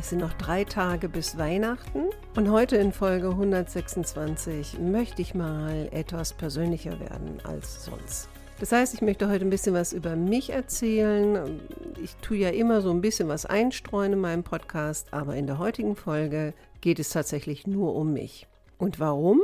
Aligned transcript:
Es 0.00 0.10
sind 0.10 0.20
noch 0.20 0.32
drei 0.34 0.62
Tage 0.62 1.08
bis 1.08 1.38
Weihnachten 1.38 2.04
und 2.36 2.50
heute 2.50 2.76
in 2.76 2.92
Folge 2.92 3.30
126 3.30 4.78
möchte 4.78 5.20
ich 5.20 5.34
mal 5.34 5.88
etwas 5.90 6.32
persönlicher 6.32 7.00
werden 7.00 7.40
als 7.42 7.84
sonst. 7.84 8.28
Das 8.60 8.70
heißt, 8.70 8.94
ich 8.94 9.02
möchte 9.02 9.28
heute 9.28 9.44
ein 9.44 9.50
bisschen 9.50 9.74
was 9.74 9.92
über 9.92 10.14
mich 10.14 10.50
erzählen. 10.50 11.60
Ich 12.02 12.14
tue 12.16 12.38
ja 12.38 12.50
immer 12.50 12.80
so 12.80 12.90
ein 12.90 13.00
bisschen 13.00 13.28
was 13.28 13.44
einstreuen 13.44 14.12
in 14.12 14.20
meinem 14.20 14.44
Podcast, 14.44 15.12
aber 15.12 15.34
in 15.34 15.48
der 15.48 15.58
heutigen 15.58 15.96
Folge 15.96 16.54
geht 16.80 17.00
es 17.00 17.10
tatsächlich 17.10 17.66
nur 17.66 17.96
um 17.96 18.12
mich. 18.12 18.46
Und 18.78 19.00
warum? 19.00 19.40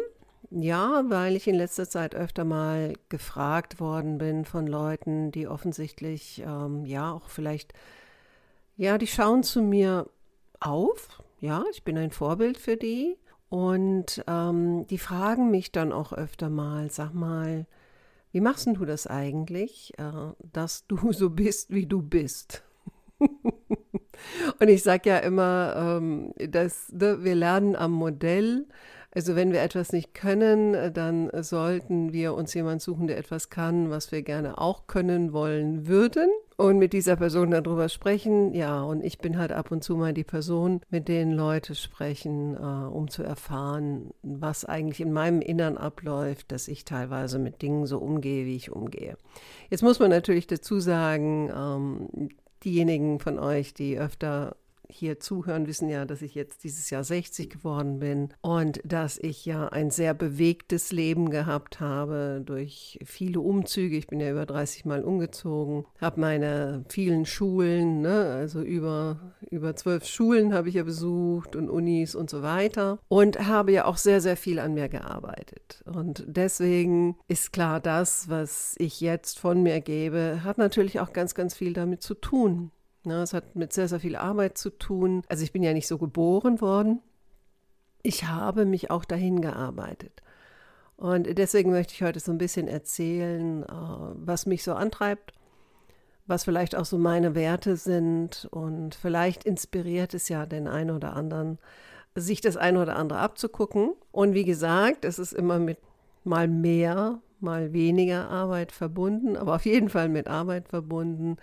Ja, 0.50 1.02
weil 1.08 1.34
ich 1.34 1.48
in 1.48 1.56
letzter 1.56 1.88
Zeit 1.88 2.14
öfter 2.14 2.44
mal 2.44 2.92
gefragt 3.08 3.80
worden 3.80 4.18
bin 4.18 4.44
von 4.44 4.68
Leuten, 4.68 5.32
die 5.32 5.48
offensichtlich, 5.48 6.44
ähm, 6.46 6.84
ja, 6.86 7.12
auch 7.12 7.28
vielleicht, 7.28 7.72
ja, 8.76 8.98
die 8.98 9.08
schauen 9.08 9.42
zu 9.42 9.60
mir 9.60 10.06
auf. 10.64 11.22
Ja, 11.40 11.64
ich 11.72 11.84
bin 11.84 11.98
ein 11.98 12.10
Vorbild 12.10 12.58
für 12.58 12.76
die. 12.76 13.16
Und 13.48 14.24
ähm, 14.26 14.86
die 14.88 14.98
fragen 14.98 15.50
mich 15.50 15.70
dann 15.70 15.92
auch 15.92 16.12
öfter 16.12 16.50
mal, 16.50 16.90
sag 16.90 17.14
mal, 17.14 17.66
wie 18.32 18.40
machst 18.40 18.66
du 18.66 18.84
das 18.84 19.06
eigentlich, 19.06 19.92
äh, 19.98 20.32
dass 20.52 20.86
du 20.86 20.96
so 21.12 21.30
bist, 21.30 21.72
wie 21.72 21.86
du 21.86 22.02
bist? 22.02 22.62
Und 24.58 24.68
ich 24.68 24.82
sage 24.82 25.10
ja 25.10 25.18
immer, 25.18 25.98
ähm, 25.98 26.32
dass 26.50 26.90
ne, 26.92 27.22
wir 27.22 27.34
lernen 27.34 27.76
am 27.76 27.92
Modell. 27.92 28.66
Also 29.12 29.36
wenn 29.36 29.52
wir 29.52 29.62
etwas 29.62 29.92
nicht 29.92 30.14
können, 30.14 30.92
dann 30.92 31.30
sollten 31.44 32.12
wir 32.12 32.34
uns 32.34 32.52
jemand 32.54 32.82
suchen, 32.82 33.06
der 33.06 33.18
etwas 33.18 33.50
kann, 33.50 33.90
was 33.90 34.10
wir 34.10 34.22
gerne 34.22 34.58
auch 34.58 34.88
können 34.88 35.32
wollen 35.32 35.86
würden 35.86 36.28
und 36.56 36.78
mit 36.78 36.92
dieser 36.92 37.16
Person 37.16 37.50
darüber 37.50 37.88
sprechen. 37.88 38.54
Ja, 38.54 38.82
und 38.82 39.04
ich 39.04 39.18
bin 39.18 39.38
halt 39.38 39.52
ab 39.52 39.70
und 39.70 39.82
zu 39.82 39.96
mal 39.96 40.12
die 40.12 40.24
Person, 40.24 40.80
mit 40.88 41.08
denen 41.08 41.32
Leute 41.32 41.74
sprechen, 41.74 42.54
äh, 42.54 42.58
um 42.58 43.08
zu 43.08 43.22
erfahren, 43.22 44.10
was 44.22 44.64
eigentlich 44.64 45.00
in 45.00 45.12
meinem 45.12 45.40
Innern 45.40 45.76
abläuft, 45.76 46.52
dass 46.52 46.68
ich 46.68 46.84
teilweise 46.84 47.38
mit 47.38 47.62
Dingen 47.62 47.86
so 47.86 47.98
umgehe, 47.98 48.46
wie 48.46 48.56
ich 48.56 48.70
umgehe. 48.70 49.16
Jetzt 49.70 49.82
muss 49.82 49.98
man 49.98 50.10
natürlich 50.10 50.46
dazu 50.46 50.80
sagen, 50.80 51.50
ähm, 51.54 52.28
diejenigen 52.64 53.18
von 53.18 53.38
euch, 53.38 53.74
die 53.74 53.98
öfter 53.98 54.56
hier 54.88 55.20
zuhören, 55.20 55.66
wissen 55.66 55.88
ja, 55.88 56.04
dass 56.04 56.22
ich 56.22 56.34
jetzt 56.34 56.64
dieses 56.64 56.90
Jahr 56.90 57.04
60 57.04 57.50
geworden 57.50 57.98
bin 57.98 58.28
und 58.40 58.80
dass 58.84 59.18
ich 59.18 59.44
ja 59.44 59.68
ein 59.68 59.90
sehr 59.90 60.14
bewegtes 60.14 60.92
Leben 60.92 61.30
gehabt 61.30 61.80
habe 61.80 62.42
durch 62.44 62.98
viele 63.04 63.40
Umzüge. 63.40 63.96
Ich 63.96 64.06
bin 64.06 64.20
ja 64.20 64.30
über 64.30 64.46
30 64.46 64.84
Mal 64.84 65.02
umgezogen, 65.04 65.84
habe 66.00 66.20
meine 66.20 66.84
vielen 66.88 67.26
Schulen, 67.26 68.00
ne, 68.00 68.34
also 68.34 68.60
über, 68.60 69.34
über 69.50 69.76
zwölf 69.76 70.04
Schulen 70.06 70.54
habe 70.54 70.68
ich 70.68 70.76
ja 70.76 70.84
besucht 70.84 71.56
und 71.56 71.68
Unis 71.68 72.14
und 72.14 72.30
so 72.30 72.42
weiter 72.42 72.98
und 73.08 73.46
habe 73.46 73.72
ja 73.72 73.84
auch 73.84 73.96
sehr, 73.96 74.20
sehr 74.20 74.36
viel 74.36 74.58
an 74.58 74.74
mir 74.74 74.88
gearbeitet. 74.88 75.82
Und 75.84 76.24
deswegen 76.26 77.16
ist 77.28 77.52
klar, 77.52 77.80
das, 77.80 78.28
was 78.28 78.74
ich 78.78 79.00
jetzt 79.00 79.38
von 79.38 79.62
mir 79.62 79.80
gebe, 79.80 80.40
hat 80.44 80.58
natürlich 80.58 81.00
auch 81.00 81.12
ganz, 81.12 81.34
ganz 81.34 81.54
viel 81.54 81.72
damit 81.72 82.02
zu 82.02 82.14
tun. 82.14 82.70
Ja, 83.04 83.22
es 83.22 83.34
hat 83.34 83.54
mit 83.54 83.72
sehr, 83.72 83.88
sehr 83.88 84.00
viel 84.00 84.16
Arbeit 84.16 84.56
zu 84.56 84.70
tun. 84.70 85.22
Also 85.28 85.44
ich 85.44 85.52
bin 85.52 85.62
ja 85.62 85.72
nicht 85.72 85.86
so 85.86 85.98
geboren 85.98 86.60
worden. 86.60 87.00
Ich 88.02 88.24
habe 88.24 88.64
mich 88.64 88.90
auch 88.90 89.04
dahin 89.04 89.40
gearbeitet. 89.40 90.22
Und 90.96 91.38
deswegen 91.38 91.70
möchte 91.70 91.92
ich 91.94 92.02
heute 92.02 92.20
so 92.20 92.32
ein 92.32 92.38
bisschen 92.38 92.68
erzählen, 92.68 93.62
äh, 93.64 93.66
was 93.68 94.46
mich 94.46 94.62
so 94.62 94.74
antreibt, 94.74 95.32
was 96.26 96.44
vielleicht 96.44 96.76
auch 96.76 96.84
so 96.84 96.98
meine 96.98 97.34
Werte 97.34 97.76
sind. 97.76 98.48
Und 98.50 98.94
vielleicht 98.94 99.44
inspiriert 99.44 100.14
es 100.14 100.28
ja 100.28 100.46
den 100.46 100.66
einen 100.66 100.90
oder 100.90 101.14
anderen, 101.14 101.58
sich 102.14 102.40
das 102.40 102.56
eine 102.56 102.80
oder 102.80 102.96
andere 102.96 103.18
abzugucken. 103.18 103.94
Und 104.12 104.34
wie 104.34 104.44
gesagt, 104.44 105.04
es 105.04 105.18
ist 105.18 105.32
immer 105.32 105.58
mit 105.58 105.78
mal 106.22 106.48
mehr, 106.48 107.20
mal 107.40 107.72
weniger 107.72 108.30
Arbeit 108.30 108.72
verbunden, 108.72 109.36
aber 109.36 109.56
auf 109.56 109.66
jeden 109.66 109.90
Fall 109.90 110.08
mit 110.08 110.26
Arbeit 110.28 110.68
verbunden. 110.68 111.36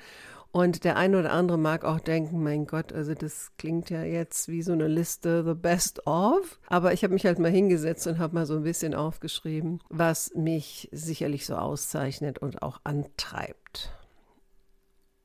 Und 0.52 0.84
der 0.84 0.98
eine 0.98 1.20
oder 1.20 1.32
andere 1.32 1.58
mag 1.58 1.86
auch 1.86 2.00
denken, 2.00 2.44
mein 2.44 2.68
Gott, 2.68 2.92
also 2.92 3.14
das 3.14 3.52
klingt 3.58 3.90
ja 3.90 4.04
jetzt 4.04 4.50
wie 4.50 4.62
so 4.62 4.74
eine 4.74 4.88
Liste 4.88 5.44
The 5.46 5.54
Best 5.54 6.06
of. 6.06 6.60
Aber 6.68 6.92
ich 6.94 7.04
habe 7.04 7.14
mich 7.14 7.26
halt 7.26 7.40
mal 7.40 7.52
hingesetzt 7.52 8.06
und 8.08 8.20
habe 8.20 8.36
mal 8.36 8.46
so 8.46 8.56
ein 8.56 8.64
bisschen 8.64 8.94
aufgeschrieben, 8.94 9.80
was 9.90 10.34
mich 10.36 10.90
sicherlich 10.92 11.46
so 11.46 11.56
auszeichnet 11.56 12.40
und 12.40 12.62
auch 12.62 12.82
antreibt 12.84 13.94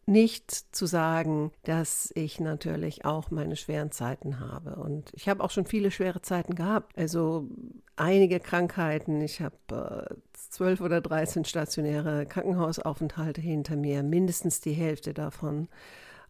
nicht 0.06 0.50
zu 0.50 0.86
sagen, 0.86 1.50
dass 1.64 2.12
ich 2.14 2.38
natürlich 2.38 3.04
auch 3.04 3.30
meine 3.30 3.56
schweren 3.56 3.90
Zeiten 3.90 4.38
habe. 4.40 4.76
Und 4.76 5.10
ich 5.14 5.28
habe 5.28 5.42
auch 5.42 5.50
schon 5.50 5.66
viele 5.66 5.90
schwere 5.90 6.22
Zeiten 6.22 6.54
gehabt. 6.54 6.96
Also 6.96 7.48
einige 7.96 8.38
Krankheiten. 8.38 9.20
Ich 9.20 9.40
habe 9.40 10.08
äh, 10.10 10.14
zwölf 10.32 10.80
oder 10.80 11.00
dreizehn 11.00 11.44
stationäre 11.44 12.24
Krankenhausaufenthalte 12.26 13.40
hinter 13.40 13.76
mir. 13.76 14.02
Mindestens 14.02 14.60
die 14.60 14.72
Hälfte 14.72 15.12
davon 15.12 15.68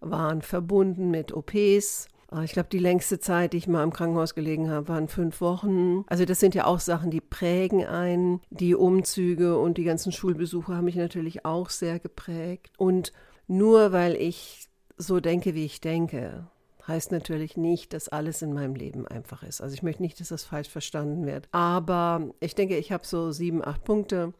waren 0.00 0.40
verbunden 0.42 1.10
mit 1.10 1.32
OPs. 1.32 2.08
Äh, 2.32 2.44
ich 2.44 2.52
glaube, 2.52 2.68
die 2.70 2.78
längste 2.78 3.18
Zeit, 3.18 3.52
die 3.52 3.58
ich 3.58 3.68
mal 3.68 3.84
im 3.84 3.92
Krankenhaus 3.92 4.34
gelegen 4.34 4.70
habe, 4.70 4.88
waren 4.88 5.08
fünf 5.08 5.40
Wochen. 5.40 6.04
Also 6.06 6.24
das 6.24 6.40
sind 6.40 6.54
ja 6.54 6.64
auch 6.64 6.80
Sachen, 6.80 7.10
die 7.10 7.20
prägen 7.20 7.84
einen. 7.84 8.40
Die 8.50 8.74
Umzüge 8.74 9.58
und 9.58 9.78
die 9.78 9.84
ganzen 9.84 10.12
Schulbesuche 10.12 10.74
haben 10.74 10.84
mich 10.84 10.96
natürlich 10.96 11.44
auch 11.44 11.70
sehr 11.70 11.98
geprägt. 11.98 12.72
Und 12.78 13.12
nur 13.46 13.92
weil 13.92 14.16
ich 14.16 14.68
so 14.96 15.20
denke, 15.20 15.54
wie 15.54 15.64
ich 15.64 15.80
denke, 15.80 16.48
heißt 16.86 17.12
natürlich 17.12 17.56
nicht, 17.56 17.92
dass 17.92 18.08
alles 18.08 18.42
in 18.42 18.52
meinem 18.52 18.74
Leben 18.74 19.06
einfach 19.06 19.42
ist. 19.42 19.60
Also 19.60 19.74
ich 19.74 19.82
möchte 19.82 20.02
nicht, 20.02 20.20
dass 20.20 20.28
das 20.28 20.44
falsch 20.44 20.68
verstanden 20.68 21.26
wird. 21.26 21.48
Aber 21.52 22.30
ich 22.40 22.54
denke, 22.54 22.76
ich 22.76 22.92
habe 22.92 23.06
so 23.06 23.32
sieben, 23.32 23.64
acht 23.64 23.84
Punkte, 23.84 24.32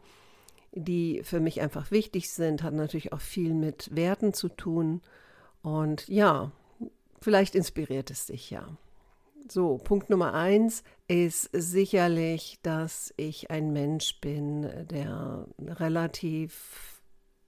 die 0.71 1.21
für 1.23 1.39
mich 1.39 1.61
einfach 1.61 1.91
wichtig 1.91 2.31
sind, 2.31 2.63
hat 2.63 2.73
natürlich 2.73 3.13
auch 3.13 3.21
viel 3.21 3.53
mit 3.53 3.95
Werten 3.95 4.33
zu 4.33 4.49
tun. 4.49 5.01
Und 5.61 6.07
ja, 6.07 6.51
vielleicht 7.21 7.55
inspiriert 7.55 8.11
es 8.11 8.27
dich 8.27 8.49
ja. 8.49 8.77
So, 9.49 9.77
Punkt 9.77 10.09
Nummer 10.09 10.33
eins 10.33 10.83
ist 11.07 11.49
sicherlich, 11.53 12.59
dass 12.63 13.13
ich 13.15 13.49
ein 13.49 13.71
Mensch 13.71 14.19
bin, 14.19 14.69
der 14.89 15.47
relativ 15.57 16.96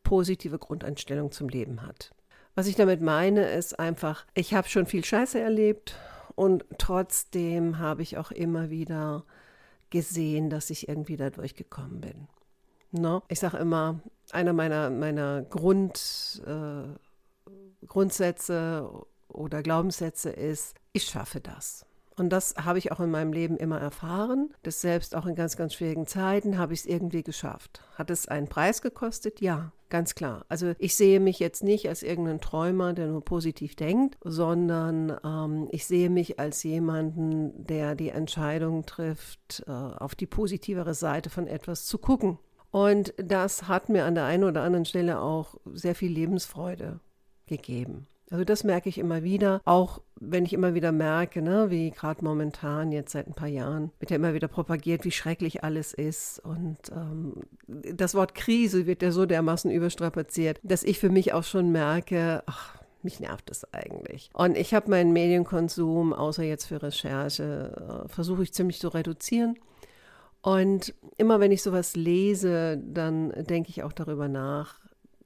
positive 0.09 0.57
Grundeinstellung 0.57 1.31
zum 1.31 1.49
Leben 1.49 1.83
hat. 1.83 2.09
Was 2.55 2.65
ich 2.65 2.75
damit 2.75 2.99
meine, 2.99 3.47
ist 3.51 3.79
einfach, 3.79 4.25
ich 4.33 4.55
habe 4.55 4.67
schon 4.67 4.87
viel 4.87 5.05
Scheiße 5.05 5.39
erlebt 5.39 5.95
und 6.33 6.65
trotzdem 6.79 7.77
habe 7.77 8.01
ich 8.01 8.17
auch 8.17 8.31
immer 8.31 8.71
wieder 8.71 9.23
gesehen, 9.91 10.49
dass 10.49 10.71
ich 10.71 10.89
irgendwie 10.89 11.15
da 11.15 11.29
durchgekommen 11.29 12.01
bin. 12.01 12.27
No? 12.91 13.21
Ich 13.27 13.39
sage 13.39 13.57
immer, 13.57 13.99
einer 14.31 14.51
meiner, 14.51 14.89
meiner 14.89 15.43
Grund, 15.43 16.41
äh, 16.43 17.85
Grundsätze 17.85 18.89
oder 19.27 19.61
Glaubenssätze 19.61 20.31
ist, 20.31 20.73
ich 20.91 21.03
schaffe 21.03 21.39
das. 21.39 21.85
Und 22.19 22.29
das 22.29 22.55
habe 22.57 22.77
ich 22.77 22.91
auch 22.91 22.99
in 22.99 23.11
meinem 23.11 23.33
Leben 23.33 23.57
immer 23.57 23.79
erfahren. 23.79 24.53
Das 24.63 24.81
selbst 24.81 25.15
auch 25.15 25.25
in 25.25 25.35
ganz, 25.35 25.57
ganz 25.57 25.73
schwierigen 25.73 26.07
Zeiten 26.07 26.57
habe 26.57 26.73
ich 26.73 26.81
es 26.81 26.85
irgendwie 26.85 27.23
geschafft. 27.23 27.81
Hat 27.95 28.09
es 28.09 28.27
einen 28.27 28.47
Preis 28.47 28.81
gekostet? 28.81 29.41
Ja, 29.41 29.71
ganz 29.89 30.15
klar. 30.15 30.45
Also 30.49 30.73
ich 30.77 30.95
sehe 30.95 31.19
mich 31.19 31.39
jetzt 31.39 31.63
nicht 31.63 31.87
als 31.87 32.03
irgendeinen 32.03 32.41
Träumer, 32.41 32.93
der 32.93 33.07
nur 33.07 33.23
positiv 33.23 33.75
denkt, 33.75 34.17
sondern 34.23 35.17
ähm, 35.23 35.67
ich 35.71 35.85
sehe 35.85 36.09
mich 36.09 36.39
als 36.39 36.63
jemanden, 36.63 37.65
der 37.65 37.95
die 37.95 38.09
Entscheidung 38.09 38.85
trifft, 38.85 39.63
äh, 39.67 39.71
auf 39.71 40.15
die 40.15 40.27
positivere 40.27 40.93
Seite 40.93 41.29
von 41.29 41.47
etwas 41.47 41.85
zu 41.85 41.97
gucken. 41.97 42.39
Und 42.71 43.13
das 43.17 43.67
hat 43.67 43.89
mir 43.89 44.05
an 44.05 44.15
der 44.15 44.25
einen 44.25 44.43
oder 44.43 44.61
anderen 44.61 44.85
Stelle 44.85 45.21
auch 45.21 45.55
sehr 45.65 45.95
viel 45.95 46.11
Lebensfreude 46.11 46.99
gegeben. 47.47 48.07
Also 48.31 48.43
das 48.43 48.63
merke 48.63 48.89
ich 48.89 48.99
immer 48.99 49.23
wieder, 49.23 49.59
auch 49.65 50.01
wenn 50.21 50.45
ich 50.45 50.53
immer 50.53 50.73
wieder 50.73 50.91
merke, 50.91 51.41
ne, 51.41 51.69
wie 51.69 51.91
gerade 51.91 52.23
momentan 52.23 52.91
jetzt 52.91 53.11
seit 53.11 53.27
ein 53.27 53.33
paar 53.33 53.47
Jahren 53.47 53.91
wird 53.99 54.11
ja 54.11 54.17
immer 54.17 54.33
wieder 54.33 54.47
propagiert, 54.47 55.05
wie 55.05 55.11
schrecklich 55.11 55.63
alles 55.63 55.93
ist. 55.93 56.39
Und 56.39 56.77
ähm, 56.91 57.33
das 57.67 58.15
Wort 58.15 58.35
Krise 58.35 58.85
wird 58.85 59.01
ja 59.01 59.11
so 59.11 59.25
dermaßen 59.25 59.71
überstrapaziert, 59.71 60.59
dass 60.63 60.83
ich 60.83 60.99
für 60.99 61.09
mich 61.09 61.33
auch 61.33 61.43
schon 61.43 61.71
merke, 61.71 62.43
ach, 62.45 62.75
mich 63.01 63.19
nervt 63.19 63.49
es 63.49 63.65
eigentlich. 63.73 64.29
Und 64.33 64.57
ich 64.57 64.73
habe 64.73 64.89
meinen 64.89 65.13
Medienkonsum, 65.13 66.13
außer 66.13 66.43
jetzt 66.43 66.65
für 66.65 66.81
Recherche, 66.81 68.03
äh, 68.05 68.09
versuche 68.09 68.43
ich 68.43 68.53
ziemlich 68.53 68.79
zu 68.79 68.89
reduzieren. 68.89 69.57
Und 70.41 70.93
immer 71.17 71.39
wenn 71.39 71.51
ich 71.51 71.61
sowas 71.61 71.95
lese, 71.95 72.77
dann 72.77 73.31
denke 73.45 73.69
ich 73.69 73.83
auch 73.83 73.93
darüber 73.93 74.27
nach, 74.27 74.79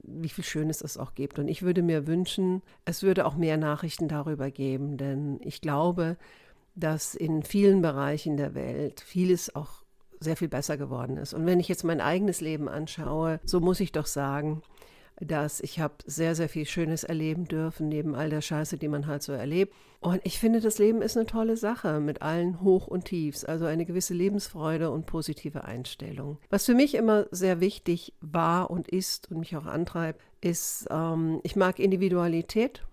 wie 0.03 0.29
viel 0.29 0.43
Schönes 0.43 0.81
es 0.81 0.97
auch 0.97 1.15
gibt. 1.15 1.39
Und 1.39 1.47
ich 1.47 1.63
würde 1.63 1.81
mir 1.81 2.07
wünschen, 2.07 2.61
es 2.85 3.03
würde 3.03 3.25
auch 3.25 3.35
mehr 3.35 3.57
Nachrichten 3.57 4.07
darüber 4.07 4.51
geben, 4.51 4.97
denn 4.97 5.39
ich 5.41 5.61
glaube, 5.61 6.17
dass 6.75 7.15
in 7.15 7.43
vielen 7.43 7.81
Bereichen 7.81 8.37
der 8.37 8.53
Welt 8.53 9.01
vieles 9.01 9.55
auch 9.55 9.83
sehr 10.19 10.37
viel 10.37 10.47
besser 10.47 10.77
geworden 10.77 11.17
ist. 11.17 11.33
Und 11.33 11.45
wenn 11.45 11.59
ich 11.59 11.67
jetzt 11.67 11.83
mein 11.83 12.01
eigenes 12.01 12.41
Leben 12.41 12.69
anschaue, 12.69 13.39
so 13.43 13.59
muss 13.59 13.79
ich 13.79 13.91
doch 13.91 14.05
sagen, 14.05 14.61
dass 15.19 15.59
ich 15.61 15.79
habe 15.79 15.95
sehr, 16.05 16.35
sehr 16.35 16.49
viel 16.49 16.65
Schönes 16.65 17.03
erleben 17.03 17.45
dürfen, 17.45 17.87
neben 17.87 18.15
all 18.15 18.29
der 18.29 18.41
Scheiße, 18.41 18.77
die 18.77 18.87
man 18.87 19.07
halt 19.07 19.23
so 19.23 19.31
erlebt. 19.31 19.73
Und 19.99 20.21
ich 20.23 20.39
finde, 20.39 20.59
das 20.59 20.79
Leben 20.79 21.01
ist 21.01 21.15
eine 21.15 21.25
tolle 21.25 21.55
Sache 21.55 21.99
mit 21.99 22.21
allen 22.21 22.61
Hoch 22.61 22.87
und 22.87 23.05
Tiefs, 23.05 23.45
also 23.45 23.65
eine 23.65 23.85
gewisse 23.85 24.13
Lebensfreude 24.13 24.91
und 24.91 25.05
positive 25.05 25.63
Einstellung. 25.63 26.39
Was 26.49 26.65
für 26.65 26.73
mich 26.73 26.95
immer 26.95 27.27
sehr 27.31 27.59
wichtig 27.59 28.13
war 28.19 28.69
und 28.69 28.87
ist 28.87 29.31
und 29.31 29.39
mich 29.39 29.55
auch 29.55 29.65
antreibt, 29.65 30.21
ist, 30.41 30.87
ähm, 30.89 31.39
ich 31.43 31.55
mag 31.55 31.79
Individualität 31.79 32.83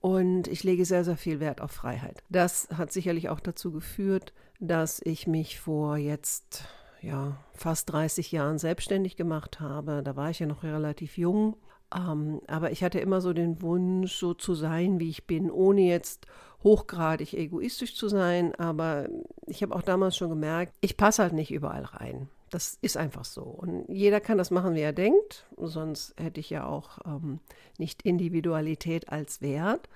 und 0.00 0.46
ich 0.46 0.62
lege 0.62 0.84
sehr, 0.84 1.04
sehr 1.04 1.16
viel 1.16 1.40
Wert 1.40 1.60
auf 1.60 1.72
Freiheit. 1.72 2.22
Das 2.28 2.68
hat 2.76 2.92
sicherlich 2.92 3.28
auch 3.28 3.40
dazu 3.40 3.72
geführt, 3.72 4.32
dass 4.60 5.00
ich 5.04 5.26
mich 5.26 5.58
vor 5.58 5.96
jetzt 5.96 6.64
ja, 7.00 7.36
fast 7.52 7.92
30 7.92 8.32
Jahren 8.32 8.58
selbstständig 8.58 9.16
gemacht 9.16 9.60
habe. 9.60 10.02
Da 10.02 10.16
war 10.16 10.30
ich 10.30 10.38
ja 10.38 10.46
noch 10.46 10.62
relativ 10.62 11.18
jung. 11.18 11.56
Ähm, 11.94 12.40
aber 12.48 12.72
ich 12.72 12.82
hatte 12.82 12.98
immer 12.98 13.20
so 13.20 13.32
den 13.32 13.62
Wunsch, 13.62 14.16
so 14.16 14.34
zu 14.34 14.54
sein, 14.54 14.98
wie 14.98 15.10
ich 15.10 15.26
bin, 15.26 15.50
ohne 15.50 15.82
jetzt 15.82 16.26
hochgradig 16.64 17.34
egoistisch 17.34 17.94
zu 17.94 18.08
sein. 18.08 18.54
Aber 18.56 19.08
ich 19.46 19.62
habe 19.62 19.74
auch 19.74 19.82
damals 19.82 20.16
schon 20.16 20.30
gemerkt, 20.30 20.74
ich 20.80 20.96
passe 20.96 21.22
halt 21.22 21.32
nicht 21.32 21.52
überall 21.52 21.84
rein. 21.84 22.28
Das 22.50 22.78
ist 22.80 22.96
einfach 22.96 23.24
so. 23.24 23.42
Und 23.42 23.86
jeder 23.88 24.20
kann 24.20 24.38
das 24.38 24.50
machen, 24.50 24.74
wie 24.74 24.80
er 24.80 24.92
denkt. 24.92 25.46
Sonst 25.56 26.14
hätte 26.16 26.40
ich 26.40 26.50
ja 26.50 26.66
auch 26.66 26.98
ähm, 27.04 27.40
nicht 27.78 28.02
Individualität 28.02 29.10
als 29.10 29.40
Wert. 29.42 29.88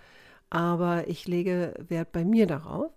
Aber 0.48 1.06
ich 1.08 1.28
lege 1.28 1.74
Wert 1.78 2.10
bei 2.12 2.24
mir 2.24 2.46
darauf. 2.46 2.90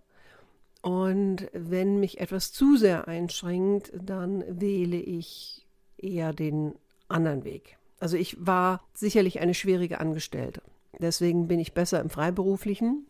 Und 0.84 1.48
wenn 1.54 2.02
mich 2.02 2.20
etwas 2.20 2.52
zu 2.52 2.76
sehr 2.76 3.08
einschränkt, 3.08 3.94
dann 3.96 4.44
wähle 4.60 4.98
ich 4.98 5.66
eher 5.98 6.34
den 6.34 6.76
anderen 7.08 7.46
Weg. 7.46 7.78
Also 8.02 8.18
ich 8.18 8.36
war 8.46 8.82
sicherlich 8.94 9.40
eine 9.40 9.54
schwierige 9.54 10.02
Angestellte. 10.02 10.62
Deswegen 11.00 11.48
bin 11.48 11.62
ich 11.62 11.74
besser 11.74 12.02
im 12.02 12.10
Freiberuflichen 12.10 13.08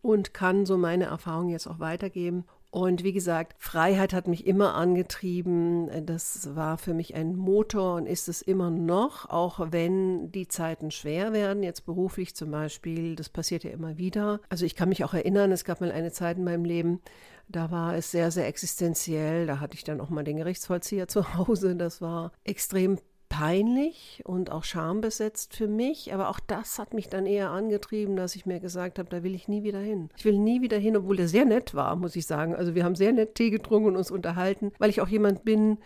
und 0.00 0.32
kann 0.32 0.64
so 0.64 0.78
meine 0.78 1.04
Erfahrungen 1.04 1.50
jetzt 1.50 1.66
auch 1.66 1.80
weitergeben. 1.80 2.44
Und 2.74 3.04
wie 3.04 3.12
gesagt, 3.12 3.54
Freiheit 3.58 4.14
hat 4.14 4.26
mich 4.26 4.46
immer 4.46 4.74
angetrieben. 4.74 5.90
Das 6.06 6.56
war 6.56 6.78
für 6.78 6.94
mich 6.94 7.14
ein 7.14 7.36
Motor 7.36 7.96
und 7.96 8.06
ist 8.06 8.30
es 8.30 8.40
immer 8.40 8.70
noch, 8.70 9.28
auch 9.28 9.60
wenn 9.72 10.32
die 10.32 10.48
Zeiten 10.48 10.90
schwer 10.90 11.34
werden, 11.34 11.62
jetzt 11.62 11.84
beruflich 11.84 12.34
zum 12.34 12.50
Beispiel. 12.50 13.14
Das 13.14 13.28
passiert 13.28 13.62
ja 13.62 13.72
immer 13.72 13.98
wieder. 13.98 14.40
Also 14.48 14.64
ich 14.64 14.74
kann 14.74 14.88
mich 14.88 15.04
auch 15.04 15.12
erinnern, 15.12 15.52
es 15.52 15.64
gab 15.64 15.82
mal 15.82 15.92
eine 15.92 16.12
Zeit 16.12 16.38
in 16.38 16.44
meinem 16.44 16.64
Leben, 16.64 17.02
da 17.46 17.70
war 17.70 17.94
es 17.94 18.10
sehr, 18.10 18.30
sehr 18.30 18.46
existenziell. 18.46 19.46
Da 19.46 19.60
hatte 19.60 19.74
ich 19.74 19.84
dann 19.84 20.00
auch 20.00 20.08
mal 20.08 20.24
den 20.24 20.38
Gerichtsvollzieher 20.38 21.08
zu 21.08 21.36
Hause. 21.36 21.76
Das 21.76 22.00
war 22.00 22.32
extrem 22.42 22.98
peinlich 23.32 24.22
und 24.26 24.52
auch 24.52 24.62
schambesetzt 24.62 25.56
für 25.56 25.66
mich, 25.66 26.12
aber 26.12 26.28
auch 26.28 26.38
das 26.38 26.78
hat 26.78 26.92
mich 26.92 27.08
dann 27.08 27.24
eher 27.24 27.48
angetrieben, 27.48 28.14
dass 28.14 28.36
ich 28.36 28.44
mir 28.44 28.60
gesagt 28.60 28.98
habe, 28.98 29.08
da 29.08 29.22
will 29.22 29.34
ich 29.34 29.48
nie 29.48 29.62
wieder 29.62 29.78
hin. 29.78 30.10
Ich 30.18 30.26
will 30.26 30.38
nie 30.38 30.60
wieder 30.60 30.76
hin, 30.76 30.98
obwohl 30.98 31.18
er 31.18 31.28
sehr 31.28 31.46
nett 31.46 31.74
war, 31.74 31.96
muss 31.96 32.14
ich 32.14 32.26
sagen. 32.26 32.54
Also 32.54 32.74
wir 32.74 32.84
haben 32.84 32.94
sehr 32.94 33.12
nett 33.14 33.34
Tee 33.34 33.48
getrunken 33.48 33.88
und 33.88 33.96
uns 33.96 34.10
unterhalten, 34.10 34.72
weil 34.78 34.90
ich 34.90 35.00
auch 35.00 35.08
jemand 35.08 35.44
bin, 35.44 35.78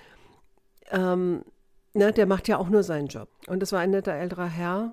ähm, 0.91 1.45
na, 1.95 2.07
ne, 2.07 2.13
der 2.13 2.27
macht 2.27 2.49
ja 2.49 2.59
auch 2.59 2.69
nur 2.69 2.83
seinen 2.83 3.07
Job. 3.07 3.29
Und 3.47 3.61
das 3.61 3.71
war 3.71 3.79
ein 3.79 3.91
netter 3.93 4.13
älterer 4.13 4.49
Herr, 4.49 4.93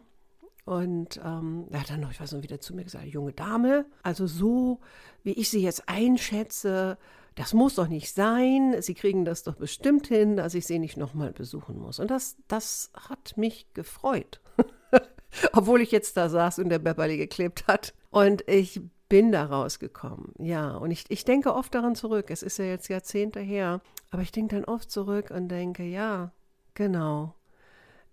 und 0.66 1.20
ähm, 1.24 1.66
er 1.72 1.82
hat 1.82 1.90
dann 1.90 2.00
noch, 2.00 2.12
ich 2.12 2.22
weiß 2.22 2.32
noch, 2.32 2.44
wieder 2.44 2.62
zu 2.62 2.74
mir 2.74 2.86
gesagt, 2.86 3.06
junge 3.06 3.34
Dame, 3.34 3.86
also 4.02 4.28
so, 4.28 4.80
wie 5.24 5.34
ich 5.34 5.50
sie 5.50 5.62
jetzt 5.62 5.90
einschätze, 5.90 6.98
das 7.36 7.54
muss 7.54 7.76
doch 7.76 7.88
nicht 7.88 8.14
sein, 8.14 8.82
Sie 8.82 8.94
kriegen 8.94 9.26
das 9.26 9.44
doch 9.44 9.56
bestimmt 9.56 10.08
hin, 10.08 10.38
dass 10.38 10.54
ich 10.54 10.66
Sie 10.66 10.80
nicht 10.80 10.98
nochmal 10.98 11.32
besuchen 11.32 11.80
muss. 11.80 12.00
Und 12.00 12.12
das, 12.12 12.38
das 12.48 12.92
hat 13.10 13.38
mich 13.38 13.74
gefreut. 13.74 14.42
Obwohl 15.54 15.82
ich 15.82 15.92
jetzt 15.92 16.16
da 16.18 16.30
saß 16.30 16.60
und 16.60 16.70
der 16.70 16.80
Beverly 16.80 17.18
geklebt 17.18 17.68
hat. 17.68 17.94
Und 18.12 18.48
ich 18.48 18.82
bin 19.10 19.32
da 19.32 19.46
rausgekommen. 19.46 20.34
Ja, 20.38 20.76
und 20.78 20.92
ich, 20.92 21.06
ich 21.10 21.26
denke 21.26 21.54
oft 21.56 21.74
daran 21.74 21.96
zurück. 21.96 22.30
Es 22.30 22.44
ist 22.44 22.58
ja 22.58 22.66
jetzt 22.66 22.88
Jahrzehnte 22.88 23.40
her. 23.40 23.82
Aber 24.12 24.22
ich 24.22 24.32
denke 24.32 24.56
dann 24.56 24.66
oft 24.66 24.92
zurück 24.92 25.32
und 25.32 25.50
denke, 25.50 25.84
ja, 25.84 26.32
genau 26.76 27.36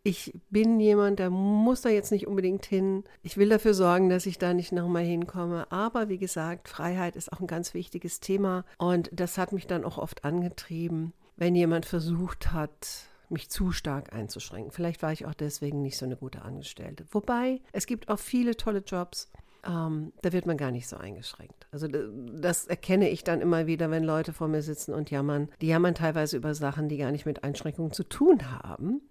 ich 0.03 0.39
bin 0.51 0.81
jemand, 0.81 1.19
der 1.19 1.31
muss 1.31 1.83
da 1.83 1.91
jetzt 1.91 2.11
nicht 2.11 2.27
unbedingt 2.27 2.65
hin. 2.65 3.05
Ich 3.23 3.37
will 3.37 3.49
dafür 3.49 3.75
sorgen, 3.75 4.09
dass 4.09 4.27
ich 4.27 4.39
da 4.39 4.55
nicht 4.55 4.73
nochmal 4.73 5.05
hinkomme. 5.05 5.71
Aber 5.71 6.09
wie 6.09 6.19
gesagt, 6.19 6.69
Freiheit 6.69 7.17
ist 7.17 7.33
auch 7.33 7.41
ein 7.41 7.47
ganz 7.47 7.75
wichtiges 7.75 8.21
Thema. 8.21 8.65
Und 8.79 9.11
das 9.13 9.37
hat 9.37 9.53
mich 9.53 9.67
dann 9.67 9.85
auch 9.85 9.99
oft 9.99 10.25
angetrieben, 10.25 11.13
wenn 11.37 11.55
jemand 11.55 11.85
versucht 11.85 12.53
hat, 12.53 13.09
mich 13.29 13.51
zu 13.51 13.73
stark 13.73 14.13
einzuschränken. 14.13 14.73
Vielleicht 14.73 15.03
war 15.03 15.13
ich 15.13 15.27
auch 15.27 15.35
deswegen 15.35 15.83
nicht 15.83 15.99
so 15.99 16.07
eine 16.07 16.17
gute 16.17 16.43
Angestellte. 16.43 17.05
Wobei, 17.11 17.61
es 17.73 17.87
gibt 17.87 18.09
auch 18.09 18.19
viele 18.19 18.57
tolle 18.57 18.81
Jobs, 18.81 19.31
ähm, 19.65 20.13
da 20.23 20.33
wird 20.33 20.47
man 20.47 20.57
gar 20.57 20.71
nicht 20.71 20.89
so 20.89 20.97
eingeschränkt. 20.97 21.67
Also 21.71 21.87
das 21.87 22.67
erkenne 22.67 23.11
ich 23.11 23.23
dann 23.23 23.41
immer 23.41 23.67
wieder, 23.67 23.91
wenn 23.91 24.05
Leute 24.05 24.33
vor 24.33 24.49
mir 24.49 24.63
sitzen 24.63 24.95
und 24.95 25.11
jammern. 25.11 25.49
Die 25.61 25.69
jammern 25.69 25.95
teilweise 25.95 26.39
über 26.39 26.55
Sachen, 26.55 26.89
die 26.89 26.97
gar 26.97 27.13
nicht 27.13 27.27
mit 27.27 27.45
Einschränkungen 27.45 27.93
zu 27.93 28.05
tun 28.05 28.51
haben 28.51 29.03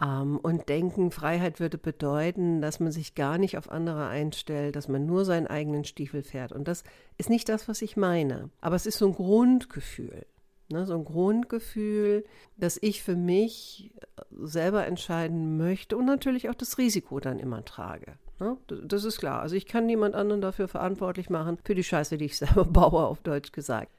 ähm, 0.00 0.38
und 0.38 0.68
denken, 0.68 1.10
Freiheit 1.10 1.60
würde 1.60 1.78
bedeuten, 1.78 2.60
dass 2.60 2.80
man 2.80 2.92
sich 2.92 3.14
gar 3.14 3.38
nicht 3.38 3.58
auf 3.58 3.70
andere 3.70 4.06
einstellt, 4.06 4.76
dass 4.76 4.88
man 4.88 5.06
nur 5.06 5.24
seinen 5.24 5.46
eigenen 5.46 5.84
Stiefel 5.84 6.22
fährt. 6.22 6.52
Und 6.52 6.68
das 6.68 6.84
ist 7.18 7.30
nicht 7.30 7.48
das, 7.48 7.68
was 7.68 7.82
ich 7.82 7.96
meine. 7.96 8.50
Aber 8.60 8.76
es 8.76 8.86
ist 8.86 8.98
so 8.98 9.06
ein 9.06 9.14
Grundgefühl. 9.14 10.26
Ne, 10.70 10.86
so 10.86 10.94
ein 10.94 11.04
Grundgefühl, 11.04 12.24
dass 12.56 12.78
ich 12.80 13.02
für 13.02 13.16
mich 13.16 13.92
selber 14.30 14.86
entscheiden 14.86 15.58
möchte 15.58 15.94
und 15.94 16.06
natürlich 16.06 16.48
auch 16.48 16.54
das 16.54 16.78
Risiko 16.78 17.20
dann 17.20 17.38
immer 17.38 17.66
trage. 17.66 18.14
Ne? 18.40 18.56
Das 18.66 19.04
ist 19.04 19.18
klar. 19.18 19.42
Also 19.42 19.56
ich 19.56 19.66
kann 19.66 19.84
niemand 19.84 20.14
anderen 20.14 20.40
dafür 20.40 20.66
verantwortlich 20.66 21.28
machen, 21.28 21.58
für 21.62 21.74
die 21.74 21.84
Scheiße, 21.84 22.16
die 22.16 22.24
ich 22.24 22.38
selber 22.38 22.64
baue, 22.64 23.04
auf 23.04 23.20
Deutsch 23.20 23.52
gesagt. 23.52 23.92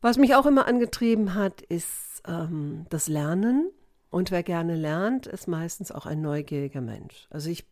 Was 0.00 0.16
mich 0.16 0.34
auch 0.34 0.46
immer 0.46 0.68
angetrieben 0.68 1.34
hat, 1.34 1.62
ist 1.62 2.22
ähm, 2.28 2.86
das 2.90 3.08
Lernen. 3.08 3.70
Und 4.14 4.30
wer 4.30 4.44
gerne 4.44 4.76
lernt, 4.76 5.26
ist 5.26 5.48
meistens 5.48 5.90
auch 5.90 6.06
ein 6.06 6.20
neugieriger 6.20 6.80
Mensch. 6.80 7.26
Also 7.30 7.50
ich 7.50 7.64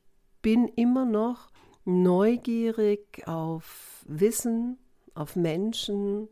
bin 0.43 0.67
immer 0.67 1.05
noch 1.05 1.53
neugierig 1.85 3.29
auf 3.29 4.05
Wissen, 4.09 4.77
auf 5.15 5.37
Menschen, 5.37 6.27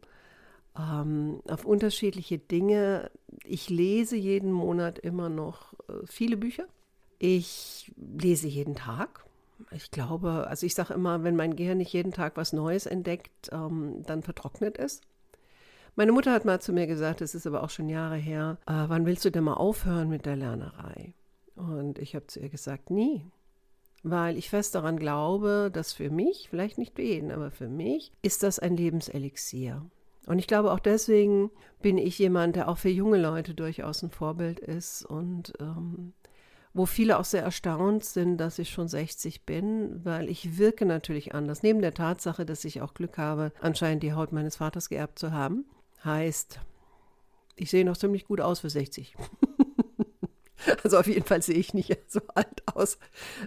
ähm, 0.77 1.41
auf 1.49 1.65
unterschiedliche 1.65 2.39
Dinge. 2.39 3.13
Ich 3.45 3.71
lese 3.71 4.17
jeden 4.17 4.51
Monat 4.51 4.99
immer 4.99 5.29
noch 5.29 5.75
äh, 5.89 6.05
viele 6.07 6.37
Bücher. 6.37 6.65
Ich 7.21 7.93
lese 7.97 8.49
jeden 8.49 8.75
Tag. 8.75 9.25
Ich 9.71 9.93
glaube, 9.93 10.49
also 10.49 10.67
ich 10.67 10.75
sage 10.75 10.93
immer, 10.93 11.23
wenn 11.23 11.37
mein 11.37 11.55
Gehirn 11.55 11.79
nicht 11.79 11.93
jeden 11.93 12.11
Tag 12.11 12.37
was 12.37 12.53
Neues 12.53 12.87
entdeckt, 12.87 13.51
ähm, 13.53 14.03
dann 14.07 14.25
vertrocknet 14.25 14.77
es. 14.77 15.03
Meine 15.97 16.13
Mutter 16.13 16.33
hat 16.33 16.45
mal 16.45 16.61
zu 16.61 16.73
mir 16.73 16.87
gesagt, 16.87 17.21
es 17.21 17.35
ist 17.35 17.47
aber 17.47 17.63
auch 17.63 17.71
schon 17.71 17.89
Jahre 17.89 18.17
her, 18.17 18.59
äh, 18.67 18.85
wann 18.87 19.07
willst 19.07 19.25
du 19.25 19.31
denn 19.31 19.45
mal 19.45 19.55
aufhören 19.55 20.09
mit 20.09 20.27
der 20.27 20.37
Lernerei? 20.37 21.15
Und 21.57 21.99
ich 21.99 22.15
habe 22.15 22.27
zu 22.27 22.41
ihr 22.41 22.49
gesagt, 22.49 22.91
nie. 22.91 23.27
Weil 24.03 24.39
ich 24.39 24.49
fest 24.49 24.75
daran 24.75 24.99
glaube, 24.99 25.71
dass 25.73 25.93
für 25.93 26.11
mich, 26.11 26.49
vielleicht 26.49 26.79
nicht 26.79 26.97
für 26.97 27.03
jeden, 27.03 27.31
aber 27.31 27.51
für 27.51 27.69
mich, 27.69 28.13
ist 28.23 28.43
das 28.43 28.59
ein 28.59 28.77
Lebenselixier. 28.77 29.85
Und 30.27 30.39
ich 30.39 30.47
glaube 30.47 30.73
auch 30.73 30.79
deswegen 30.79 31.51
bin 31.83 31.99
ich 31.99 32.19
jemand, 32.19 32.57
der 32.57 32.69
auch 32.69 32.79
für 32.79 32.89
junge 32.89 33.21
Leute 33.21 33.55
durchaus 33.55 34.03
ein 34.03 34.11
Vorbild 34.11 34.61
ist 34.61 35.05
und 35.05 35.53
ähm, 35.61 36.13
wo 36.73 36.87
viele 36.87 37.19
auch 37.19 37.25
sehr 37.25 37.43
erstaunt 37.43 38.05
sind, 38.05 38.37
dass 38.39 38.59
ich 38.59 38.71
schon 38.71 38.87
60 38.87 39.45
bin, 39.45 40.05
weil 40.05 40.29
ich 40.29 40.57
wirke 40.57 40.87
natürlich 40.87 41.35
anders. 41.35 41.63
Neben 41.63 41.81
der 41.83 41.95
Tatsache, 41.95 42.47
dass 42.47 42.65
ich 42.65 42.81
auch 42.81 42.95
Glück 42.95 43.19
habe, 43.19 43.53
anscheinend 43.61 44.03
die 44.03 44.13
Haut 44.13 44.33
meines 44.33 44.57
Vaters 44.57 44.89
geerbt 44.89 45.19
zu 45.19 45.33
haben, 45.33 45.65
Heißt, 46.05 46.61
ich 47.57 47.71
sehe 47.71 47.85
noch 47.85 47.97
ziemlich 47.97 48.27
gut 48.27 48.41
aus 48.41 48.61
für 48.61 48.71
60. 48.71 49.15
also 50.83 50.99
auf 50.99 51.07
jeden 51.07 51.25
Fall 51.25 51.43
sehe 51.43 51.57
ich 51.57 51.75
nicht 51.75 52.11
so 52.11 52.21
alt 52.35 52.63
aus, 52.75 52.99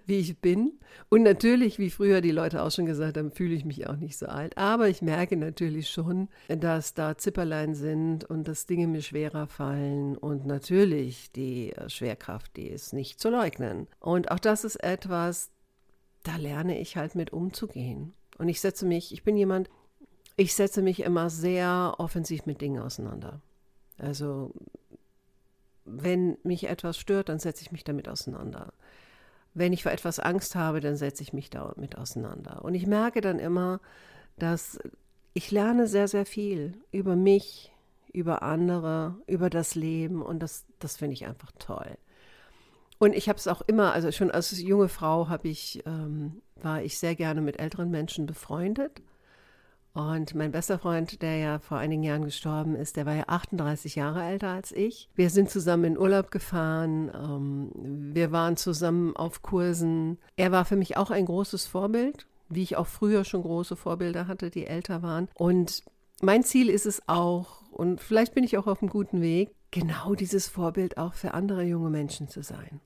wie 0.06 0.20
ich 0.20 0.40
bin. 0.40 0.74
Und 1.10 1.24
natürlich, 1.24 1.80
wie 1.80 1.90
früher 1.90 2.22
die 2.22 2.32
Leute 2.32 2.62
auch 2.62 2.72
schon 2.72 2.86
gesagt 2.86 3.18
haben, 3.18 3.32
fühle 3.32 3.56
ich 3.56 3.66
mich 3.66 3.88
auch 3.88 3.96
nicht 3.96 4.18
so 4.18 4.28
alt. 4.28 4.58
Aber 4.58 4.88
ich 4.88 5.02
merke 5.02 5.36
natürlich 5.36 5.90
schon, 5.90 6.30
dass 6.48 6.94
da 6.94 7.18
Zipperlein 7.18 7.76
sind 7.76 8.24
und 8.24 8.48
dass 8.48 8.66
Dinge 8.66 8.88
mir 8.88 9.02
schwerer 9.02 9.48
fallen. 9.48 10.18
Und 10.18 10.46
natürlich 10.46 11.32
die 11.32 11.74
Schwerkraft, 11.88 12.56
die 12.56 12.68
ist 12.68 12.94
nicht 12.94 13.20
zu 13.20 13.30
leugnen. 13.30 13.88
Und 14.00 14.32
auch 14.32 14.40
das 14.40 14.64
ist 14.64 14.84
etwas, 14.84 15.52
da 16.24 16.36
lerne 16.38 16.80
ich 16.80 16.98
halt 16.98 17.16
mit 17.16 17.34
umzugehen. 17.34 18.14
Und 18.38 18.48
ich 18.48 18.62
setze 18.62 18.86
mich, 18.86 19.12
ich 19.12 19.24
bin 19.24 19.38
jemand, 19.38 19.70
ich 20.36 20.54
setze 20.56 20.82
mich 20.82 21.02
immer 21.02 21.30
sehr 21.30 21.96
offensiv 21.98 22.46
mit 22.46 22.62
Dingen 22.62 22.82
auseinander. 22.82 23.42
Also 23.98 24.52
wenn 25.86 26.38
mich 26.44 26.68
etwas 26.68 26.98
stört, 26.98 27.30
dann 27.30 27.40
setze 27.40 27.62
ich 27.62 27.72
mich 27.72 27.84
damit 27.84 28.08
auseinander. 28.08 28.74
Wenn 29.54 29.74
ich 29.74 29.84
vor 29.84 29.92
etwas 29.92 30.20
Angst 30.20 30.56
habe, 30.56 30.80
dann 30.80 30.96
setze 30.96 31.22
ich 31.22 31.34
mich 31.34 31.50
damit 31.50 31.98
auseinander. 31.98 32.64
Und 32.64 32.74
ich 32.74 32.88
merke 32.88 33.22
dann 33.22 33.38
immer, 33.38 33.80
dass 34.38 34.80
ich 35.34 35.52
lerne 35.52 35.88
sehr, 35.88 36.08
sehr 36.08 36.26
viel 36.26 36.74
über 36.92 37.16
mich, 37.16 37.72
über 38.12 38.44
andere, 38.44 39.16
über 39.28 39.50
das 39.50 39.76
Leben 39.76 40.22
und 40.22 40.40
das, 40.40 40.66
das 40.80 40.98
finde 40.98 41.14
ich 41.14 41.26
einfach 41.26 41.52
toll. 41.60 41.98
Und 43.00 43.14
ich 43.14 43.28
habe 43.28 43.38
es 43.38 43.48
auch 43.48 43.62
immer, 43.62 43.92
also 43.92 44.12
schon 44.12 44.32
als 44.32 44.58
junge 44.60 44.88
Frau 44.88 45.28
habe 45.28 45.48
ich, 45.48 45.84
ähm, 45.86 46.42
war 46.56 46.82
ich 46.82 46.98
sehr 46.98 47.16
gerne 47.16 47.42
mit 47.42 47.60
älteren 47.60 47.92
Menschen 47.92 48.26
befreundet. 48.26 49.02
Und 49.94 50.34
mein 50.34 50.52
bester 50.52 50.80
Freund, 50.80 51.22
der 51.22 51.38
ja 51.38 51.60
vor 51.60 51.78
einigen 51.78 52.02
Jahren 52.02 52.26
gestorben 52.26 52.76
ist, 52.76 52.98
der 52.98 53.06
war 53.06 53.14
ja 53.14 53.26
38 53.28 53.96
Jahre 53.96 54.24
älter 54.24 54.50
als 54.50 54.72
ich. 54.72 55.08
Wir 55.14 55.30
sind 55.30 55.52
zusammen 55.52 55.84
in 55.84 55.98
Urlaub 55.98 56.32
gefahren. 56.32 57.12
Ähm, 57.14 58.14
wir 58.14 58.32
waren 58.32 58.58
zusammen 58.58 59.16
auf 59.16 59.44
Kursen. 59.44 60.18
Er 60.36 60.52
war 60.52 60.66
für 60.66 60.76
mich 60.76 60.98
auch 60.98 61.12
ein 61.12 61.26
großes 61.26 61.68
Vorbild, 61.68 62.26
wie 62.50 62.64
ich 62.64 62.76
auch 62.76 62.88
früher 62.88 63.24
schon 63.24 63.44
große 63.44 63.76
Vorbilder 63.76 64.28
hatte, 64.28 64.50
die 64.50 64.66
älter 64.66 65.04
waren. 65.04 65.30
Und 65.36 65.84
mein 66.22 66.44
Ziel 66.44 66.70
ist 66.70 66.88
es 66.88 67.08
auch, 67.08 67.62
und 67.72 68.02
vielleicht 68.02 68.34
bin 68.34 68.44
ich 68.44 68.58
auch 68.58 68.66
auf 68.66 68.82
einem 68.82 68.90
guten 68.90 69.22
Weg, 69.22 69.52
genau 69.70 70.16
dieses 70.16 70.48
Vorbild 70.48 70.98
auch 70.98 71.14
für 71.14 71.36
andere 71.36 71.64
junge 71.64 71.92
Menschen 71.92 72.30
zu 72.30 72.42
sein. 72.42 72.80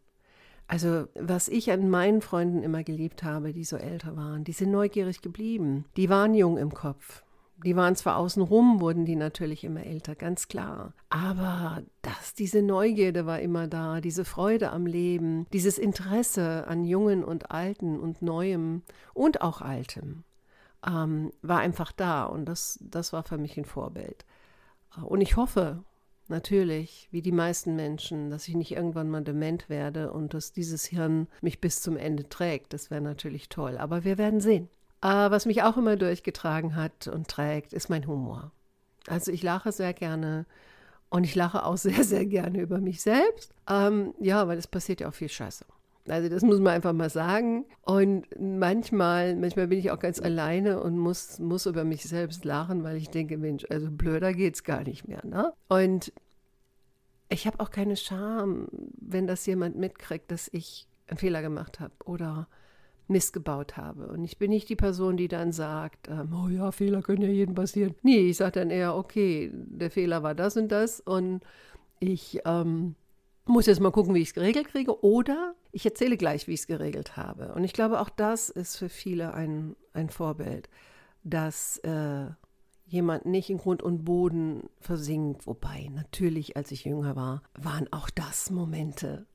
Also 0.67 1.07
was 1.15 1.47
ich 1.47 1.71
an 1.71 1.89
meinen 1.89 2.21
Freunden 2.21 2.61
immer 2.61 2.83
geliebt 2.83 3.23
habe, 3.23 3.53
die 3.53 3.63
so 3.63 3.77
älter 3.77 4.17
waren, 4.17 4.43
die 4.43 4.51
sind 4.51 4.71
neugierig 4.71 5.21
geblieben. 5.21 5.85
Die 5.95 6.09
waren 6.09 6.33
jung 6.33 6.57
im 6.57 6.73
Kopf. 6.73 7.23
Die 7.63 7.75
waren 7.75 7.95
zwar 7.95 8.17
außenrum, 8.17 8.81
wurden 8.81 9.05
die 9.05 9.15
natürlich 9.15 9.63
immer 9.63 9.83
älter, 9.83 10.13
ganz 10.13 10.47
klar. 10.47 10.93
Aber 11.09 11.81
das, 12.03 12.35
diese 12.35 12.61
Neugierde 12.61 13.25
war 13.25 13.39
immer 13.39 13.67
da, 13.67 13.99
diese 13.99 14.25
Freude 14.25 14.71
am 14.71 14.85
Leben, 14.85 15.47
dieses 15.53 15.79
Interesse 15.79 16.67
an 16.67 16.83
Jungen 16.83 17.23
und 17.23 17.49
Alten 17.49 17.99
und 17.99 18.21
Neuem 18.21 18.83
und 19.15 19.41
auch 19.41 19.61
Altem 19.61 20.23
ähm, 20.85 21.31
war 21.41 21.59
einfach 21.59 21.91
da. 21.91 22.25
Und 22.25 22.45
das, 22.45 22.77
das 22.81 23.11
war 23.11 23.23
für 23.23 23.39
mich 23.39 23.57
ein 23.57 23.65
Vorbild. 23.65 24.25
Und 25.03 25.21
ich 25.21 25.35
hoffe, 25.35 25.83
natürlich, 26.29 27.07
wie 27.11 27.21
die 27.21 27.31
meisten 27.31 27.75
Menschen, 27.75 28.29
dass 28.29 28.47
ich 28.47 28.55
nicht 28.55 28.71
irgendwann 28.71 29.09
mal 29.09 29.23
dement 29.23 29.69
werde 29.69 30.11
und 30.11 30.33
dass 30.33 30.51
dieses 30.51 30.85
Hirn 30.85 31.27
mich 31.41 31.61
bis 31.61 31.81
zum 31.81 31.97
Ende 31.97 32.27
trägt. 32.29 32.73
Das 32.73 32.89
wäre 32.91 33.01
natürlich 33.01 33.49
toll. 33.49 33.77
Aber 33.77 34.03
wir 34.03 34.17
werden 34.17 34.41
sehen. 34.41 34.69
Äh, 35.01 35.07
was 35.07 35.45
mich 35.45 35.63
auch 35.63 35.77
immer 35.77 35.95
durchgetragen 35.95 36.75
hat 36.75 37.07
und 37.07 37.27
trägt, 37.27 37.73
ist 37.73 37.89
mein 37.89 38.07
Humor. 38.07 38.51
Also 39.07 39.31
ich 39.31 39.43
lache 39.43 39.71
sehr 39.71 39.93
gerne 39.93 40.45
und 41.09 41.23
ich 41.23 41.35
lache 41.35 41.63
auch 41.63 41.77
sehr, 41.77 42.03
sehr 42.03 42.25
gerne 42.25 42.61
über 42.61 42.79
mich 42.79 43.01
selbst. 43.01 43.53
Ähm, 43.69 44.13
ja, 44.19 44.47
weil 44.47 44.57
es 44.57 44.67
passiert 44.67 45.01
ja 45.01 45.09
auch 45.09 45.13
viel 45.13 45.29
Scheiße. 45.29 45.65
Also 46.09 46.29
das 46.29 46.43
muss 46.43 46.59
man 46.59 46.73
einfach 46.73 46.93
mal 46.93 47.09
sagen. 47.09 47.65
Und 47.81 48.27
manchmal, 48.39 49.35
manchmal 49.35 49.67
bin 49.67 49.79
ich 49.79 49.91
auch 49.91 49.99
ganz 49.99 50.21
alleine 50.21 50.81
und 50.81 50.97
muss, 50.97 51.39
muss 51.39 51.65
über 51.65 51.83
mich 51.83 52.03
selbst 52.03 52.45
lachen, 52.45 52.83
weil 52.83 52.97
ich 52.97 53.09
denke, 53.09 53.37
Mensch, 53.37 53.65
also 53.69 53.89
blöder 53.91 54.33
geht's 54.33 54.63
gar 54.63 54.83
nicht 54.83 55.07
mehr. 55.07 55.25
Ne? 55.25 55.53
Und 55.67 56.13
ich 57.29 57.45
habe 57.45 57.59
auch 57.59 57.71
keine 57.71 57.95
Scham, 57.95 58.67
wenn 58.99 59.27
das 59.27 59.45
jemand 59.45 59.77
mitkriegt, 59.77 60.31
dass 60.31 60.49
ich 60.51 60.87
einen 61.07 61.17
Fehler 61.17 61.41
gemacht 61.41 61.79
habe 61.79 61.93
oder 62.05 62.47
missgebaut 63.07 63.77
habe. 63.77 64.07
Und 64.07 64.23
ich 64.23 64.37
bin 64.37 64.49
nicht 64.49 64.69
die 64.69 64.75
Person, 64.75 65.17
die 65.17 65.27
dann 65.27 65.51
sagt, 65.51 66.09
ähm, 66.09 66.33
oh 66.33 66.49
ja, 66.49 66.71
Fehler 66.71 67.01
können 67.01 67.21
ja 67.21 67.29
jedem 67.29 67.55
passieren. 67.55 67.95
Nee, 68.03 68.29
ich 68.29 68.37
sage 68.37 68.59
dann 68.59 68.69
eher, 68.69 68.95
okay, 68.95 69.49
der 69.53 69.91
Fehler 69.91 70.23
war 70.23 70.35
das 70.35 70.57
und 70.57 70.69
das 70.69 70.99
und 70.99 71.41
ich 71.99 72.39
ähm, 72.45 72.95
muss 73.45 73.65
jetzt 73.65 73.79
mal 73.79 73.91
gucken, 73.91 74.13
wie 74.13 74.21
ich 74.21 74.29
es 74.29 74.33
geregelt 74.33 74.67
kriege. 74.67 75.03
Oder 75.03 75.55
ich 75.77 75.85
erzähle 75.85 76.17
gleich, 76.17 76.47
wie 76.47 76.55
ich 76.55 76.61
es 76.61 76.67
geregelt 76.67 77.17
habe. 77.17 77.53
Und 77.53 77.63
ich 77.63 77.71
glaube, 77.71 78.01
auch 78.01 78.09
das 78.09 78.49
ist 78.49 78.77
für 78.77 78.89
viele 78.89 79.35
ein, 79.35 79.75
ein 79.93 80.09
Vorbild, 80.09 80.69
dass 81.23 81.77
äh, 81.83 82.25
jemand 82.87 83.27
nicht 83.27 83.51
in 83.51 83.59
Grund 83.59 83.83
und 83.83 84.03
Boden 84.03 84.71
versinkt. 84.79 85.45
Wobei, 85.45 85.91
natürlich, 85.93 86.57
als 86.57 86.71
ich 86.71 86.85
jünger 86.85 87.15
war, 87.15 87.43
waren 87.53 87.87
auch 87.93 88.09
das 88.09 88.49
Momente. 88.49 89.27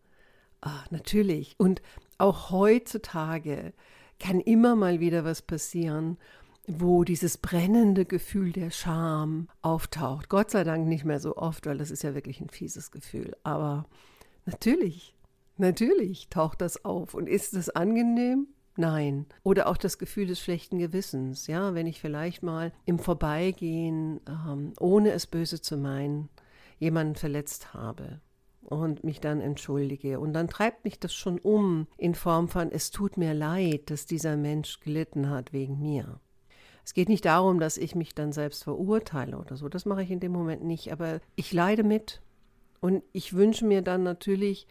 Ah, 0.61 0.82
natürlich. 0.90 1.54
Und 1.58 1.80
auch 2.18 2.50
heutzutage 2.50 3.72
kann 4.18 4.40
immer 4.40 4.75
mal 4.75 4.99
wieder 4.99 5.25
was 5.25 5.42
passieren, 5.42 6.18
wo 6.66 7.04
dieses 7.04 7.38
brennende 7.38 8.04
Gefühl 8.04 8.50
der 8.50 8.70
Scham 8.72 9.46
auftaucht. 9.61 10.28
Gott 10.28 10.50
sei 10.50 10.64
Dank 10.64 10.88
nicht 10.88 11.04
mehr 11.04 11.20
so 11.20 11.37
oft, 11.37 11.66
weil 11.66 11.78
das 11.78 11.92
ist 11.92 12.02
ja 12.02 12.16
wirklich 12.16 12.40
ein 12.40 12.50
fieses 12.50 12.90
Gefühl. 12.90 13.37
Aber 13.44 13.87
natürlich, 14.44 15.14
natürlich 15.56 16.28
taucht 16.28 16.61
das 16.61 16.85
auf. 16.85 17.14
Und 17.14 17.28
ist 17.28 17.54
es 17.54 17.71
angenehm? 17.71 18.49
Nein. 18.76 19.26
Oder 19.42 19.68
auch 19.68 19.76
das 19.76 19.99
Gefühl 19.99 20.26
des 20.26 20.40
schlechten 20.40 20.78
Gewissens. 20.78 21.47
Ja, 21.47 21.75
wenn 21.75 21.87
ich 21.87 22.00
vielleicht 22.00 22.42
mal 22.42 22.73
im 22.87 22.99
Vorbeigehen, 22.99 24.21
ähm, 24.28 24.73
ohne 24.80 25.12
es 25.12 25.26
böse 25.26 25.61
zu 25.61 25.76
meinen, 25.76 26.30
jemanden 26.78 27.14
verletzt 27.14 27.75
habe 27.75 28.21
und 28.62 29.04
mich 29.04 29.21
dann 29.21 29.40
entschuldige. 29.40 30.18
Und 30.21 30.32
dann 30.32 30.49
treibt 30.49 30.85
mich 30.85 30.99
das 30.99 31.14
schon 31.14 31.38
um 31.38 31.87
in 31.99 32.14
Form 32.14 32.49
von, 32.49 32.71
es 32.71 32.90
tut 32.90 33.16
mir 33.16 33.35
leid, 33.35 33.90
dass 33.90 34.06
dieser 34.06 34.37
Mensch 34.37 34.80
gelitten 34.80 35.28
hat 35.28 35.52
wegen 35.52 35.80
mir. 35.80 36.21
Es 36.85 36.94
geht 36.94 37.09
nicht 37.09 37.25
darum, 37.25 37.61
dass 37.61 37.76
ich 37.76 37.94
mich 37.94 38.14
dann 38.14 38.32
selbst 38.32 38.64
verurteile 38.64 39.38
oder 39.38 39.56
so. 39.56 39.68
Das 39.68 39.85
mache 39.85 40.02
ich 40.02 40.11
in 40.11 40.21
dem 40.21 40.32
Moment 40.32 40.64
nicht. 40.64 40.92
Aber 40.92 41.21
ich 41.37 41.52
leide 41.52 41.85
mit. 41.85 42.21
Und 42.80 43.04
ich 43.12 43.35
wünsche 43.35 43.64
mir 43.64 43.82
dann 43.82 44.02
natürlich, 44.02 44.66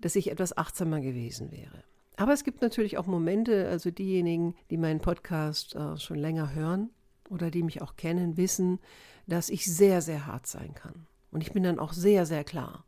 dass 0.00 0.16
ich 0.16 0.30
etwas 0.30 0.56
achtsamer 0.56 1.00
gewesen 1.00 1.50
wäre. 1.50 1.84
Aber 2.16 2.32
es 2.32 2.44
gibt 2.44 2.62
natürlich 2.62 2.96
auch 2.98 3.06
Momente, 3.06 3.68
also 3.68 3.90
diejenigen, 3.90 4.54
die 4.70 4.78
meinen 4.78 5.00
Podcast 5.00 5.74
äh, 5.74 5.98
schon 5.98 6.18
länger 6.18 6.54
hören 6.54 6.90
oder 7.28 7.50
die 7.50 7.62
mich 7.62 7.82
auch 7.82 7.96
kennen, 7.96 8.36
wissen, 8.36 8.78
dass 9.26 9.50
ich 9.50 9.66
sehr, 9.66 10.00
sehr 10.00 10.26
hart 10.26 10.46
sein 10.46 10.74
kann. 10.74 11.06
Und 11.30 11.42
ich 11.42 11.52
bin 11.52 11.62
dann 11.62 11.78
auch 11.78 11.92
sehr, 11.92 12.24
sehr 12.24 12.44
klar 12.44 12.84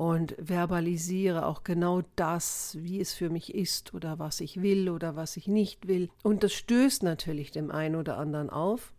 und 0.00 0.34
verbalisiere 0.38 1.44
auch 1.44 1.62
genau 1.62 2.02
das, 2.16 2.76
wie 2.80 3.00
es 3.00 3.12
für 3.12 3.30
mich 3.30 3.54
ist 3.54 3.92
oder 3.92 4.18
was 4.18 4.40
ich 4.40 4.62
will 4.62 4.88
oder 4.88 5.14
was 5.14 5.36
ich 5.36 5.46
nicht 5.46 5.88
will. 5.88 6.08
Und 6.22 6.42
das 6.42 6.52
stößt 6.52 7.02
natürlich 7.02 7.50
dem 7.50 7.70
einen 7.70 7.96
oder 7.96 8.16
anderen 8.16 8.50
auf, 8.50 8.94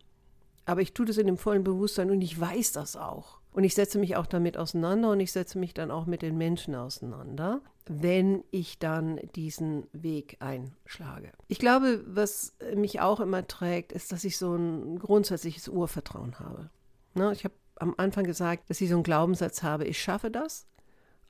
aber 0.66 0.82
ich 0.82 0.94
tue 0.94 1.08
das 1.08 1.18
in 1.18 1.28
dem 1.28 1.38
vollen 1.38 1.64
Bewusstsein 1.64 2.12
und 2.12 2.22
ich 2.22 2.40
weiß 2.40 2.74
das 2.74 2.96
auch. 2.96 3.41
Und 3.54 3.64
ich 3.66 3.76
setze 3.76 4.00
mich 4.00 4.16
auch 4.16 4.28
damit 4.28 4.58
auseinander 4.58 5.12
und 5.12 5.20
ich 5.20 5.32
setze 5.32 5.60
mich 5.60 5.74
dann 5.74 5.92
auch 5.92 6.06
mit 6.06 6.22
den 6.22 6.38
Menschen 6.38 6.74
auseinander, 6.74 7.62
wenn 7.86 8.44
ich 8.52 8.80
dann 8.80 9.20
diesen 9.36 9.88
Weg 9.92 10.38
einschlage. 10.40 11.32
Ich 11.48 11.60
glaube, 11.60 12.04
was 12.08 12.56
mich 12.76 13.02
auch 13.02 13.20
immer 13.20 13.46
trägt, 13.48 13.92
ist, 13.92 14.12
dass 14.12 14.24
ich 14.24 14.38
so 14.38 14.56
ein 14.56 15.00
grundsätzliches 15.00 15.68
Urvertrauen 15.68 16.40
habe. 16.40 16.70
Ne, 17.14 17.34
ich 17.34 17.44
habe 17.44 17.56
am 17.76 17.94
Anfang 17.98 18.24
gesagt, 18.24 18.70
dass 18.70 18.80
ich 18.80 18.90
so 18.90 18.96
einen 18.96 19.04
Glaubenssatz 19.04 19.64
habe, 19.64 19.86
ich 19.86 20.02
schaffe 20.02 20.32
das. 20.32 20.68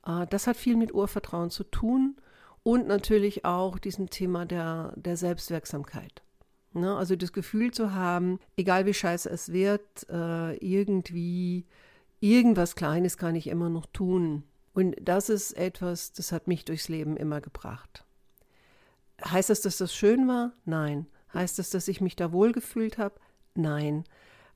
Äh, 0.06 0.26
das 0.28 0.46
hat 0.46 0.56
viel 0.56 0.76
mit 0.76 0.94
Urvertrauen 0.94 1.50
zu 1.50 1.64
tun 1.64 2.16
und 2.62 2.86
natürlich 2.86 3.44
auch 3.44 3.78
diesem 3.78 4.10
Thema 4.10 4.46
der, 4.46 4.92
der 4.96 5.16
Selbstwirksamkeit. 5.16 6.22
Ne? 6.72 6.94
Also 6.94 7.16
das 7.16 7.32
Gefühl 7.32 7.72
zu 7.72 7.94
haben, 7.94 8.38
egal 8.56 8.86
wie 8.86 8.94
scheiße 8.94 9.28
es 9.28 9.52
wird, 9.52 10.08
äh, 10.08 10.56
irgendwie 10.56 11.66
irgendwas 12.22 12.76
Kleines 12.76 13.18
kann 13.18 13.34
ich 13.34 13.48
immer 13.48 13.68
noch 13.68 13.86
tun. 13.86 14.44
Und 14.74 14.96
das 15.00 15.28
ist 15.28 15.52
etwas, 15.52 16.12
das 16.12 16.32
hat 16.32 16.46
mich 16.46 16.64
durchs 16.64 16.88
Leben 16.88 17.16
immer 17.16 17.40
gebracht. 17.40 18.04
Heißt 19.24 19.50
das, 19.50 19.60
dass 19.60 19.76
das 19.76 19.94
schön 19.94 20.26
war? 20.28 20.52
Nein. 20.64 21.06
Heißt 21.34 21.58
das, 21.58 21.70
dass 21.70 21.88
ich 21.88 22.00
mich 22.00 22.16
da 22.16 22.32
wohlgefühlt 22.32 22.96
habe? 22.96 23.16
Nein. 23.54 24.04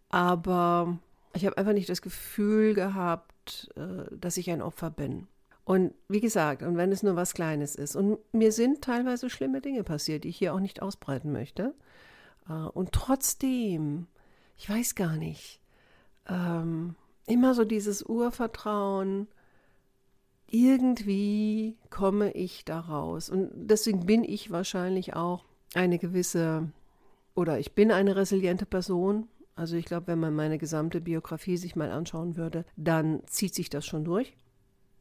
Aber 0.08 0.98
ich 1.34 1.44
habe 1.44 1.58
einfach 1.58 1.72
nicht 1.72 1.88
das 1.88 2.02
Gefühl 2.02 2.74
gehabt, 2.74 3.70
äh, 3.76 4.16
dass 4.16 4.36
ich 4.36 4.50
ein 4.50 4.62
Opfer 4.62 4.90
bin. 4.90 5.26
Und 5.64 5.92
wie 6.08 6.20
gesagt, 6.20 6.62
und 6.62 6.76
wenn 6.76 6.92
es 6.92 7.02
nur 7.02 7.16
was 7.16 7.34
Kleines 7.34 7.74
ist. 7.74 7.96
Und 7.96 8.18
mir 8.32 8.52
sind 8.52 8.82
teilweise 8.82 9.28
schlimme 9.28 9.60
Dinge 9.60 9.82
passiert, 9.82 10.22
die 10.22 10.28
ich 10.28 10.38
hier 10.38 10.54
auch 10.54 10.60
nicht 10.60 10.80
ausbreiten 10.80 11.32
möchte. 11.32 11.74
Äh, 12.48 12.52
und 12.52 12.92
trotzdem, 12.92 14.06
ich 14.56 14.70
weiß 14.70 14.94
gar 14.94 15.16
nicht, 15.16 15.60
ähm, 16.28 16.94
immer 17.26 17.54
so 17.54 17.64
dieses 17.64 18.02
Urvertrauen, 18.02 19.28
irgendwie 20.48 21.76
komme 21.90 22.32
ich 22.32 22.64
da 22.64 22.80
raus. 22.80 23.30
Und 23.30 23.50
deswegen 23.54 24.06
bin 24.06 24.24
ich 24.24 24.50
wahrscheinlich 24.50 25.14
auch 25.14 25.44
eine 25.74 25.98
gewisse, 25.98 26.70
oder 27.34 27.58
ich 27.58 27.72
bin 27.72 27.90
eine 27.90 28.16
resiliente 28.16 28.66
Person. 28.66 29.28
Also 29.54 29.76
ich 29.76 29.86
glaube, 29.86 30.08
wenn 30.08 30.20
man 30.20 30.34
meine 30.34 30.58
gesamte 30.58 31.00
Biografie 31.00 31.56
sich 31.56 31.76
mal 31.76 31.90
anschauen 31.90 32.36
würde, 32.36 32.64
dann 32.76 33.22
zieht 33.26 33.54
sich 33.54 33.70
das 33.70 33.86
schon 33.86 34.04
durch. 34.04 34.36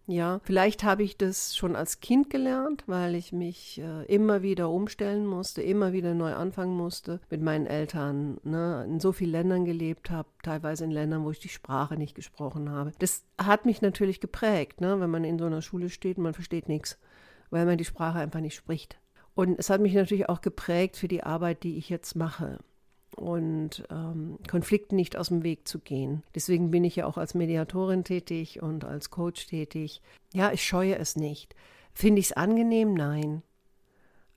Ja, 0.08 0.40
vielleicht 0.44 0.84
habe 0.84 1.02
ich 1.02 1.18
das 1.18 1.56
schon 1.56 1.76
als 1.76 2.00
Kind 2.00 2.30
gelernt, 2.30 2.84
weil 2.86 3.16
ich 3.16 3.32
mich 3.32 3.82
äh, 3.82 4.06
immer 4.06 4.44
wieder 4.44 4.70
umstellen 4.70 5.26
musste, 5.26 5.64
immer 5.64 5.94
wieder 5.94 6.14
neu 6.14 6.34
anfangen 6.34 6.78
musste 6.78 7.20
mit 7.32 7.42
meinen 7.42 7.66
Eltern, 7.66 8.38
ne, 8.44 8.86
in 8.88 9.00
so 9.00 9.12
vielen 9.14 9.32
Ländern 9.32 9.66
gelebt 9.66 10.12
habe, 10.12 10.30
teilweise 10.44 10.84
in 10.84 10.92
Ländern, 10.92 11.24
wo 11.24 11.32
ich 11.32 11.40
die 11.40 11.50
Sprache 11.50 11.96
nicht 11.96 12.14
gesprochen 12.14 12.70
habe. 12.70 12.92
Das 13.00 13.24
hat 13.40 13.66
mich 13.66 13.82
natürlich 13.82 14.20
geprägt, 14.20 14.80
ne, 14.80 15.00
wenn 15.00 15.10
man 15.10 15.24
in 15.24 15.40
so 15.40 15.46
einer 15.46 15.64
Schule 15.64 15.90
steht 15.90 16.18
und 16.18 16.24
man 16.24 16.36
versteht 16.36 16.70
nichts, 16.70 17.00
weil 17.50 17.66
man 17.66 17.80
die 17.80 17.86
Sprache 17.86 18.20
einfach 18.20 18.42
nicht 18.42 18.56
spricht. 18.56 19.00
Und 19.34 19.58
es 19.58 19.72
hat 19.72 19.82
mich 19.82 19.96
natürlich 19.96 20.30
auch 20.30 20.42
geprägt 20.42 20.98
für 20.98 21.08
die 21.08 21.24
Arbeit, 21.24 21.64
die 21.64 21.78
ich 21.78 21.90
jetzt 21.90 22.16
mache 22.16 22.60
und 23.15 23.84
ähm, 23.89 24.38
Konflikten 24.50 24.95
nicht 24.95 25.17
aus 25.17 25.29
dem 25.29 25.43
Weg 25.43 25.67
zu 25.67 25.79
gehen. 25.79 26.24
Deswegen 26.36 26.72
bin 26.72 26.84
ich 26.84 26.98
ja 26.98 27.05
auch 27.05 27.17
als 27.17 27.34
Mediatorin 27.34 28.03
tätig 28.03 28.62
und 28.62 28.84
als 28.84 29.10
Coach 29.10 29.48
tätig. 29.48 30.01
Ja, 30.34 30.51
ich 30.51 30.63
scheue 30.63 30.98
es 30.98 31.15
nicht. 31.15 31.55
Finde 31.93 32.19
ich 32.19 32.27
es 32.27 32.34
angenehm? 32.34 32.93
Nein. 32.93 33.41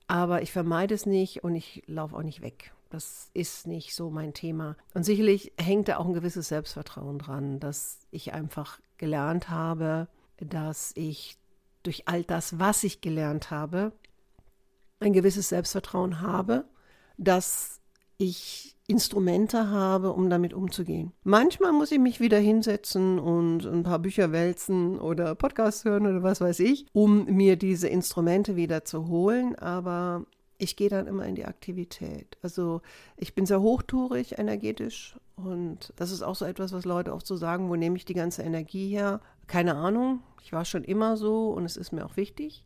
Aber 0.07 0.41
ich 0.41 0.51
vermeide 0.51 0.95
es 0.95 1.05
nicht 1.05 1.43
und 1.43 1.55
ich 1.55 1.83
laufe 1.85 2.15
auch 2.15 2.23
nicht 2.23 2.41
weg. 2.41 2.71
Das 2.89 3.29
ist 3.33 3.67
nicht 3.67 3.93
so 3.93 4.09
mein 4.09 4.33
Thema. 4.33 4.75
Und 4.95 5.03
sicherlich 5.03 5.51
hängt 5.59 5.87
da 5.87 5.97
auch 5.97 6.07
ein 6.07 6.13
gewisses 6.13 6.47
Selbstvertrauen 6.47 7.19
dran, 7.19 7.59
dass 7.59 7.99
ich 8.09 8.33
einfach 8.33 8.79
gelernt 8.97 9.49
habe, 9.49 10.07
dass 10.37 10.93
ich 10.95 11.37
durch 11.83 12.07
all 12.07 12.23
das, 12.23 12.57
was 12.57 12.83
ich 12.83 13.01
gelernt 13.01 13.51
habe, 13.51 13.91
ein 14.99 15.13
gewisses 15.13 15.49
Selbstvertrauen 15.49 16.21
habe, 16.21 16.65
dass 17.17 17.79
ich 18.19 18.75
Instrumente 18.85 19.69
habe, 19.69 20.13
um 20.13 20.29
damit 20.29 20.53
umzugehen. 20.53 21.13
Manchmal 21.23 21.71
muss 21.71 21.91
ich 21.91 21.99
mich 21.99 22.19
wieder 22.19 22.39
hinsetzen 22.39 23.19
und 23.19 23.65
ein 23.65 23.83
paar 23.83 23.99
Bücher 23.99 24.31
wälzen 24.31 24.99
oder 24.99 25.35
Podcasts 25.35 25.85
hören 25.85 26.07
oder 26.07 26.23
was 26.23 26.41
weiß 26.41 26.59
ich, 26.59 26.87
um 26.91 27.25
mir 27.25 27.55
diese 27.55 27.87
Instrumente 27.87 28.55
wieder 28.55 28.83
zu 28.83 29.07
holen, 29.07 29.55
aber 29.55 30.25
ich 30.57 30.75
gehe 30.75 30.89
dann 30.89 31.07
immer 31.07 31.25
in 31.25 31.35
die 31.35 31.45
Aktivität. 31.45 32.37
Also 32.41 32.81
ich 33.15 33.35
bin 33.35 33.45
sehr 33.45 33.61
hochtourig 33.61 34.39
energetisch 34.39 35.15
und 35.35 35.93
das 35.95 36.11
ist 36.11 36.23
auch 36.23 36.35
so 36.35 36.45
etwas, 36.45 36.73
was 36.73 36.83
Leute 36.83 37.13
oft 37.13 37.27
so 37.27 37.37
sagen, 37.37 37.69
wo 37.69 37.75
nehme 37.75 37.95
ich 37.95 38.05
die 38.05 38.15
ganze 38.15 38.41
Energie 38.41 38.89
her? 38.89 39.21
Keine 39.45 39.75
Ahnung, 39.75 40.21
ich 40.43 40.51
war 40.51 40.65
schon 40.65 40.83
immer 40.83 41.15
so 41.15 41.51
und 41.51 41.63
es 41.63 41.77
ist 41.77 41.93
mir 41.93 42.05
auch 42.05 42.17
wichtig 42.17 42.65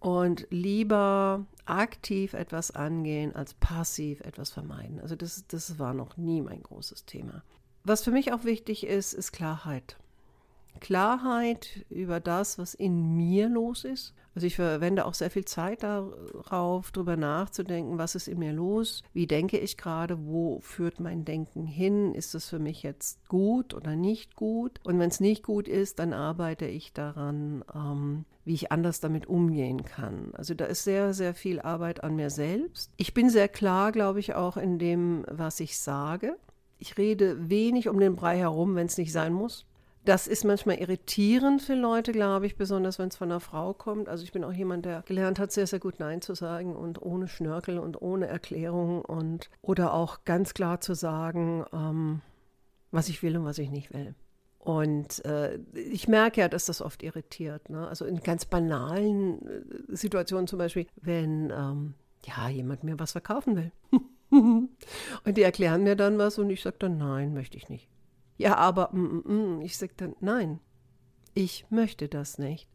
und 0.00 0.46
lieber 0.50 1.44
aktiv 1.66 2.32
etwas 2.32 2.70
angehen 2.70 3.34
als 3.34 3.54
passiv 3.54 4.20
etwas 4.20 4.50
vermeiden. 4.50 5.00
Also 5.00 5.16
das, 5.16 5.44
das 5.48 5.78
war 5.78 5.94
noch 5.94 6.16
nie 6.16 6.40
mein 6.40 6.62
großes 6.62 7.04
Thema. 7.04 7.42
Was 7.84 8.02
für 8.02 8.10
mich 8.10 8.32
auch 8.32 8.44
wichtig 8.44 8.86
ist, 8.86 9.12
ist 9.12 9.32
Klarheit. 9.32 9.96
Klarheit 10.80 11.84
über 11.90 12.20
das, 12.20 12.58
was 12.58 12.74
in 12.74 13.16
mir 13.16 13.48
los 13.48 13.84
ist. 13.84 14.14
Also 14.38 14.46
ich 14.46 14.54
verwende 14.54 15.04
auch 15.04 15.14
sehr 15.14 15.32
viel 15.32 15.46
Zeit 15.46 15.82
darauf, 15.82 16.92
darüber 16.92 17.16
nachzudenken, 17.16 17.98
was 17.98 18.14
ist 18.14 18.28
in 18.28 18.38
mir 18.38 18.52
los, 18.52 19.02
wie 19.12 19.26
denke 19.26 19.58
ich 19.58 19.76
gerade, 19.76 20.28
wo 20.28 20.60
führt 20.60 21.00
mein 21.00 21.24
Denken 21.24 21.66
hin, 21.66 22.14
ist 22.14 22.36
es 22.36 22.48
für 22.48 22.60
mich 22.60 22.84
jetzt 22.84 23.18
gut 23.26 23.74
oder 23.74 23.96
nicht 23.96 24.36
gut. 24.36 24.78
Und 24.84 25.00
wenn 25.00 25.08
es 25.08 25.18
nicht 25.18 25.42
gut 25.42 25.66
ist, 25.66 25.98
dann 25.98 26.12
arbeite 26.12 26.66
ich 26.66 26.92
daran, 26.92 27.64
ähm, 27.74 28.26
wie 28.44 28.54
ich 28.54 28.70
anders 28.70 29.00
damit 29.00 29.26
umgehen 29.26 29.84
kann. 29.84 30.30
Also 30.34 30.54
da 30.54 30.66
ist 30.66 30.84
sehr, 30.84 31.14
sehr 31.14 31.34
viel 31.34 31.58
Arbeit 31.58 32.04
an 32.04 32.14
mir 32.14 32.30
selbst. 32.30 32.92
Ich 32.96 33.14
bin 33.14 33.30
sehr 33.30 33.48
klar, 33.48 33.90
glaube 33.90 34.20
ich, 34.20 34.36
auch 34.36 34.56
in 34.56 34.78
dem, 34.78 35.24
was 35.28 35.58
ich 35.58 35.80
sage. 35.80 36.36
Ich 36.78 36.96
rede 36.96 37.50
wenig 37.50 37.88
um 37.88 37.98
den 37.98 38.14
Brei 38.14 38.38
herum, 38.38 38.76
wenn 38.76 38.86
es 38.86 38.98
nicht 38.98 39.10
sein 39.10 39.32
muss. 39.32 39.66
Das 40.08 40.26
ist 40.26 40.42
manchmal 40.42 40.76
irritierend 40.76 41.60
für 41.60 41.74
Leute, 41.74 42.12
glaube 42.12 42.46
ich, 42.46 42.56
besonders 42.56 42.98
wenn 42.98 43.08
es 43.08 43.16
von 43.16 43.30
einer 43.30 43.40
Frau 43.40 43.74
kommt. 43.74 44.08
Also 44.08 44.24
ich 44.24 44.32
bin 44.32 44.42
auch 44.42 44.54
jemand, 44.54 44.86
der 44.86 45.02
gelernt 45.02 45.38
hat, 45.38 45.52
sehr, 45.52 45.66
sehr 45.66 45.80
gut 45.80 46.00
Nein 46.00 46.22
zu 46.22 46.34
sagen 46.34 46.74
und 46.74 47.02
ohne 47.02 47.28
Schnörkel 47.28 47.78
und 47.78 48.00
ohne 48.00 48.26
Erklärung 48.26 49.02
und 49.02 49.50
oder 49.60 49.92
auch 49.92 50.24
ganz 50.24 50.54
klar 50.54 50.80
zu 50.80 50.94
sagen, 50.94 51.66
ähm, 51.74 52.22
was 52.90 53.10
ich 53.10 53.22
will 53.22 53.36
und 53.36 53.44
was 53.44 53.58
ich 53.58 53.70
nicht 53.70 53.92
will. 53.92 54.14
Und 54.58 55.22
äh, 55.26 55.58
ich 55.74 56.08
merke 56.08 56.40
ja, 56.40 56.48
dass 56.48 56.64
das 56.64 56.80
oft 56.80 57.02
irritiert. 57.02 57.68
Ne? 57.68 57.86
Also 57.86 58.06
in 58.06 58.20
ganz 58.20 58.46
banalen 58.46 59.46
äh, 59.46 59.94
Situationen 59.94 60.46
zum 60.46 60.58
Beispiel, 60.58 60.86
wenn 60.96 61.50
ähm, 61.50 61.92
ja 62.24 62.48
jemand 62.48 62.82
mir 62.82 62.98
was 62.98 63.12
verkaufen 63.12 63.56
will. 63.56 63.72
und 64.30 65.36
die 65.36 65.42
erklären 65.42 65.82
mir 65.82 65.96
dann 65.96 66.16
was 66.16 66.38
und 66.38 66.48
ich 66.48 66.62
sage 66.62 66.76
dann, 66.78 66.96
nein, 66.96 67.34
möchte 67.34 67.58
ich 67.58 67.68
nicht. 67.68 67.90
Ja, 68.38 68.56
aber 68.56 68.90
mm, 68.92 69.22
mm, 69.24 69.58
mm. 69.58 69.60
ich 69.62 69.76
sage 69.76 69.92
dann, 69.96 70.16
nein, 70.20 70.60
ich 71.34 71.66
möchte 71.70 72.08
das 72.08 72.38
nicht. 72.38 72.68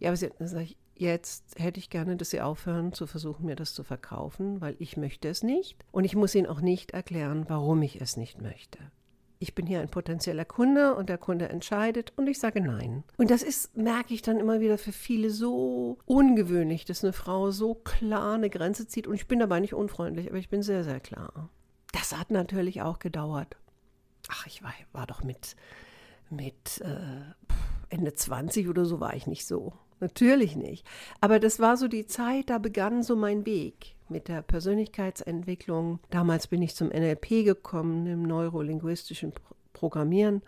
Ja, 0.00 0.10
aber 0.10 0.16
sie, 0.16 0.30
dann 0.38 0.48
sage 0.48 0.64
ich, 0.64 0.76
jetzt 0.96 1.58
hätte 1.58 1.78
ich 1.78 1.88
gerne, 1.88 2.16
dass 2.16 2.30
Sie 2.30 2.40
aufhören 2.40 2.92
zu 2.92 3.06
versuchen, 3.06 3.46
mir 3.46 3.56
das 3.56 3.74
zu 3.74 3.84
verkaufen, 3.84 4.60
weil 4.60 4.76
ich 4.78 4.96
möchte 4.96 5.28
es 5.28 5.42
nicht. 5.42 5.76
Und 5.92 6.04
ich 6.04 6.16
muss 6.16 6.34
Ihnen 6.34 6.46
auch 6.46 6.60
nicht 6.60 6.90
erklären, 6.90 7.46
warum 7.48 7.82
ich 7.82 8.00
es 8.00 8.16
nicht 8.16 8.42
möchte. 8.42 8.78
Ich 9.38 9.54
bin 9.54 9.66
hier 9.66 9.80
ein 9.80 9.90
potenzieller 9.90 10.44
Kunde 10.44 10.94
und 10.94 11.08
der 11.08 11.18
Kunde 11.18 11.48
entscheidet 11.48 12.12
und 12.16 12.28
ich 12.28 12.38
sage 12.38 12.60
nein. 12.60 13.04
Und 13.18 13.30
das 13.30 13.42
ist, 13.42 13.76
merke 13.76 14.14
ich 14.14 14.22
dann 14.22 14.38
immer 14.38 14.60
wieder 14.60 14.78
für 14.78 14.92
viele 14.92 15.30
so 15.30 15.98
ungewöhnlich, 16.06 16.84
dass 16.84 17.04
eine 17.04 17.12
Frau 17.12 17.50
so 17.50 17.74
klar 17.74 18.34
eine 18.34 18.48
Grenze 18.48 18.86
zieht. 18.86 19.06
Und 19.06 19.14
ich 19.14 19.28
bin 19.28 19.40
dabei 19.40 19.60
nicht 19.60 19.74
unfreundlich, 19.74 20.28
aber 20.28 20.38
ich 20.38 20.48
bin 20.48 20.62
sehr, 20.62 20.82
sehr 20.82 21.00
klar. 21.00 21.50
Das 21.92 22.16
hat 22.16 22.30
natürlich 22.30 22.82
auch 22.82 22.98
gedauert 22.98 23.56
ach, 24.44 24.46
ich 24.46 24.62
war, 24.62 24.72
war 24.92 25.06
doch 25.06 25.22
mit, 25.22 25.56
mit 26.30 26.80
äh, 26.80 27.94
Ende 27.94 28.14
20 28.14 28.68
oder 28.68 28.84
so 28.84 29.00
war 29.00 29.14
ich 29.14 29.26
nicht 29.26 29.46
so. 29.46 29.72
Natürlich 30.00 30.56
nicht. 30.56 30.86
Aber 31.20 31.38
das 31.38 31.60
war 31.60 31.76
so 31.76 31.88
die 31.88 32.06
Zeit, 32.06 32.50
da 32.50 32.58
begann 32.58 33.02
so 33.02 33.16
mein 33.16 33.46
Weg 33.46 33.94
mit 34.08 34.28
der 34.28 34.42
Persönlichkeitsentwicklung. 34.42 36.00
Damals 36.10 36.46
bin 36.46 36.62
ich 36.62 36.74
zum 36.74 36.88
NLP 36.88 37.44
gekommen, 37.44 38.06
im 38.06 38.22
neurolinguistischen 38.24 39.32
Programmieren, 39.72 40.42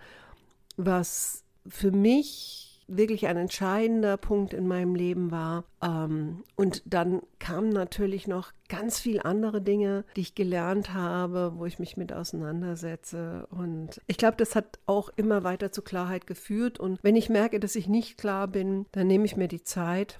was 0.76 1.44
für 1.66 1.90
mich 1.90 2.75
wirklich 2.88 3.26
ein 3.26 3.36
entscheidender 3.36 4.16
Punkt 4.16 4.54
in 4.54 4.66
meinem 4.66 4.94
Leben 4.94 5.30
war. 5.30 5.64
Ähm, 5.82 6.44
und 6.54 6.82
dann 6.86 7.22
kamen 7.38 7.70
natürlich 7.70 8.28
noch 8.28 8.52
ganz 8.68 8.98
viele 8.98 9.24
andere 9.24 9.60
Dinge, 9.60 10.04
die 10.16 10.20
ich 10.22 10.34
gelernt 10.34 10.94
habe, 10.94 11.54
wo 11.56 11.66
ich 11.66 11.78
mich 11.78 11.96
mit 11.96 12.12
auseinandersetze. 12.12 13.46
Und 13.50 14.00
ich 14.06 14.18
glaube, 14.18 14.36
das 14.36 14.54
hat 14.54 14.78
auch 14.86 15.10
immer 15.16 15.44
weiter 15.44 15.72
zu 15.72 15.82
Klarheit 15.82 16.26
geführt. 16.26 16.78
Und 16.78 16.98
wenn 17.02 17.16
ich 17.16 17.28
merke, 17.28 17.60
dass 17.60 17.76
ich 17.76 17.88
nicht 17.88 18.18
klar 18.18 18.48
bin, 18.48 18.86
dann 18.92 19.06
nehme 19.06 19.24
ich 19.24 19.36
mir 19.36 19.48
die 19.48 19.62
Zeit, 19.62 20.18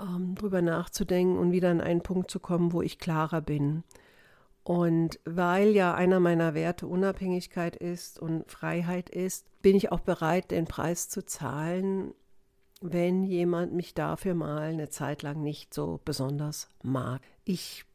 ähm, 0.00 0.34
drüber 0.34 0.62
nachzudenken 0.62 1.38
und 1.38 1.52
wieder 1.52 1.70
an 1.70 1.80
einen 1.80 2.02
Punkt 2.02 2.30
zu 2.30 2.40
kommen, 2.40 2.72
wo 2.72 2.82
ich 2.82 2.98
klarer 2.98 3.40
bin. 3.40 3.84
Und 4.68 5.18
weil 5.24 5.70
ja 5.70 5.94
einer 5.94 6.20
meiner 6.20 6.52
Werte 6.52 6.86
Unabhängigkeit 6.86 7.74
ist 7.74 8.18
und 8.18 8.50
Freiheit 8.50 9.08
ist, 9.08 9.46
bin 9.62 9.74
ich 9.74 9.90
auch 9.92 10.00
bereit, 10.00 10.50
den 10.50 10.66
Preis 10.66 11.08
zu 11.08 11.24
zahlen, 11.24 12.12
wenn 12.82 13.24
jemand 13.24 13.72
mich 13.72 13.94
dafür 13.94 14.34
mal 14.34 14.58
eine 14.58 14.90
Zeit 14.90 15.22
lang 15.22 15.42
nicht 15.42 15.72
so 15.72 16.02
besonders 16.04 16.68
mag. 16.82 17.22
Ich 17.44 17.86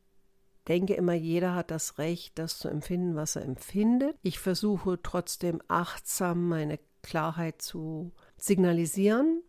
denke 0.67 0.95
immer, 0.95 1.13
jeder 1.13 1.53
hat 1.53 1.69
das 1.69 1.99
Recht, 1.99 2.39
das 2.39 2.57
zu 2.57 2.69
empfinden, 2.69 3.15
was 3.15 3.36
er 3.36 3.43
empfindet. 3.43 4.17
Ich 4.23 4.39
versuche 4.39 4.99
trotzdem 4.99 5.62
achtsam 5.67 6.49
meine 6.49 6.79
Klarheit 7.03 7.62
zu 7.62 8.13
signalisieren 8.36 9.43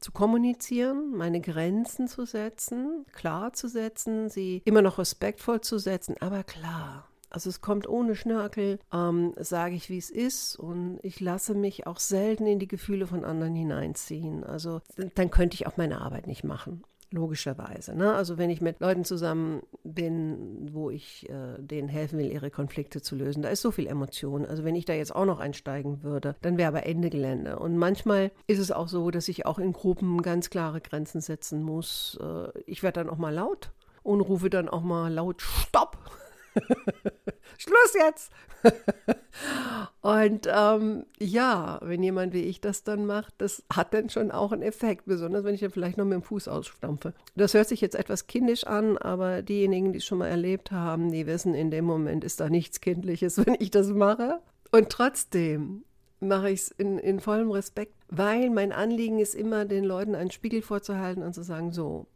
zu 0.00 0.12
kommunizieren, 0.12 1.12
meine 1.16 1.40
Grenzen 1.40 2.08
zu 2.08 2.24
setzen, 2.24 3.04
klar 3.12 3.52
zu 3.52 3.68
setzen, 3.68 4.28
sie 4.28 4.62
immer 4.64 4.82
noch 4.82 4.98
respektvoll 4.98 5.60
zu 5.60 5.78
setzen, 5.78 6.16
aber 6.20 6.42
klar. 6.42 7.06
Also 7.32 7.48
es 7.48 7.60
kommt 7.60 7.88
ohne 7.88 8.16
Schnörkel, 8.16 8.80
ähm, 8.92 9.34
sage 9.38 9.76
ich, 9.76 9.88
wie 9.88 9.98
es 9.98 10.10
ist 10.10 10.56
und 10.56 10.98
ich 11.02 11.20
lasse 11.20 11.54
mich 11.54 11.86
auch 11.86 12.00
selten 12.00 12.46
in 12.46 12.58
die 12.58 12.66
Gefühle 12.66 13.06
von 13.06 13.24
anderen 13.24 13.54
hineinziehen. 13.54 14.42
Also 14.42 14.80
dann 15.14 15.30
könnte 15.30 15.54
ich 15.54 15.68
auch 15.68 15.76
meine 15.76 16.00
Arbeit 16.00 16.26
nicht 16.26 16.42
machen 16.42 16.82
logischerweise. 17.12 17.96
Ne? 17.96 18.14
Also 18.14 18.38
wenn 18.38 18.50
ich 18.50 18.60
mit 18.60 18.80
Leuten 18.80 19.04
zusammen 19.04 19.62
bin, 19.84 20.68
wo 20.72 20.90
ich 20.90 21.28
äh, 21.28 21.58
denen 21.58 21.88
helfen 21.88 22.18
will, 22.18 22.30
ihre 22.30 22.50
Konflikte 22.50 23.02
zu 23.02 23.16
lösen, 23.16 23.42
da 23.42 23.48
ist 23.48 23.62
so 23.62 23.70
viel 23.70 23.86
Emotion. 23.86 24.46
Also 24.46 24.64
wenn 24.64 24.76
ich 24.76 24.84
da 24.84 24.92
jetzt 24.92 25.14
auch 25.14 25.24
noch 25.24 25.40
einsteigen 25.40 26.02
würde, 26.02 26.36
dann 26.42 26.56
wäre 26.56 26.68
aber 26.68 26.86
Ende 26.86 27.10
Gelände. 27.10 27.58
Und 27.58 27.76
manchmal 27.76 28.30
ist 28.46 28.58
es 28.58 28.70
auch 28.70 28.88
so, 28.88 29.10
dass 29.10 29.28
ich 29.28 29.46
auch 29.46 29.58
in 29.58 29.72
Gruppen 29.72 30.22
ganz 30.22 30.50
klare 30.50 30.80
Grenzen 30.80 31.20
setzen 31.20 31.62
muss. 31.62 32.18
Äh, 32.20 32.58
ich 32.66 32.82
werde 32.82 33.00
dann 33.00 33.10
auch 33.10 33.18
mal 33.18 33.34
laut 33.34 33.72
und 34.02 34.20
rufe 34.20 34.50
dann 34.50 34.68
auch 34.68 34.82
mal 34.82 35.12
laut 35.12 35.42
Stopp. 35.42 35.98
Schluss 37.58 37.94
jetzt! 37.94 38.32
und 40.02 40.48
ähm, 40.52 41.06
ja, 41.18 41.78
wenn 41.82 42.02
jemand 42.02 42.32
wie 42.34 42.42
ich 42.42 42.60
das 42.60 42.84
dann 42.84 43.06
macht, 43.06 43.34
das 43.38 43.62
hat 43.72 43.94
dann 43.94 44.10
schon 44.10 44.30
auch 44.30 44.52
einen 44.52 44.62
Effekt, 44.62 45.06
besonders 45.06 45.44
wenn 45.44 45.54
ich 45.54 45.60
dann 45.60 45.70
vielleicht 45.70 45.96
noch 45.96 46.04
mit 46.04 46.14
dem 46.14 46.22
Fuß 46.22 46.48
ausstampfe. 46.48 47.14
Das 47.36 47.54
hört 47.54 47.68
sich 47.68 47.80
jetzt 47.80 47.94
etwas 47.94 48.26
kindisch 48.26 48.64
an, 48.64 48.98
aber 48.98 49.42
diejenigen, 49.42 49.92
die 49.92 49.98
es 49.98 50.04
schon 50.04 50.18
mal 50.18 50.28
erlebt 50.28 50.72
haben, 50.72 51.10
die 51.10 51.26
wissen, 51.26 51.54
in 51.54 51.70
dem 51.70 51.84
Moment 51.84 52.24
ist 52.24 52.40
da 52.40 52.50
nichts 52.50 52.80
Kindliches, 52.80 53.38
wenn 53.46 53.56
ich 53.58 53.70
das 53.70 53.88
mache. 53.88 54.40
Und 54.72 54.90
trotzdem 54.90 55.84
mache 56.20 56.50
ich 56.50 56.60
es 56.60 56.70
in, 56.70 56.98
in 56.98 57.20
vollem 57.20 57.50
Respekt, 57.50 57.94
weil 58.08 58.50
mein 58.50 58.72
Anliegen 58.72 59.18
ist 59.18 59.34
immer, 59.34 59.64
den 59.64 59.84
Leuten 59.84 60.14
einen 60.14 60.30
Spiegel 60.30 60.62
vorzuhalten 60.62 61.22
und 61.22 61.34
zu 61.34 61.42
sagen, 61.42 61.72
so, 61.72 62.06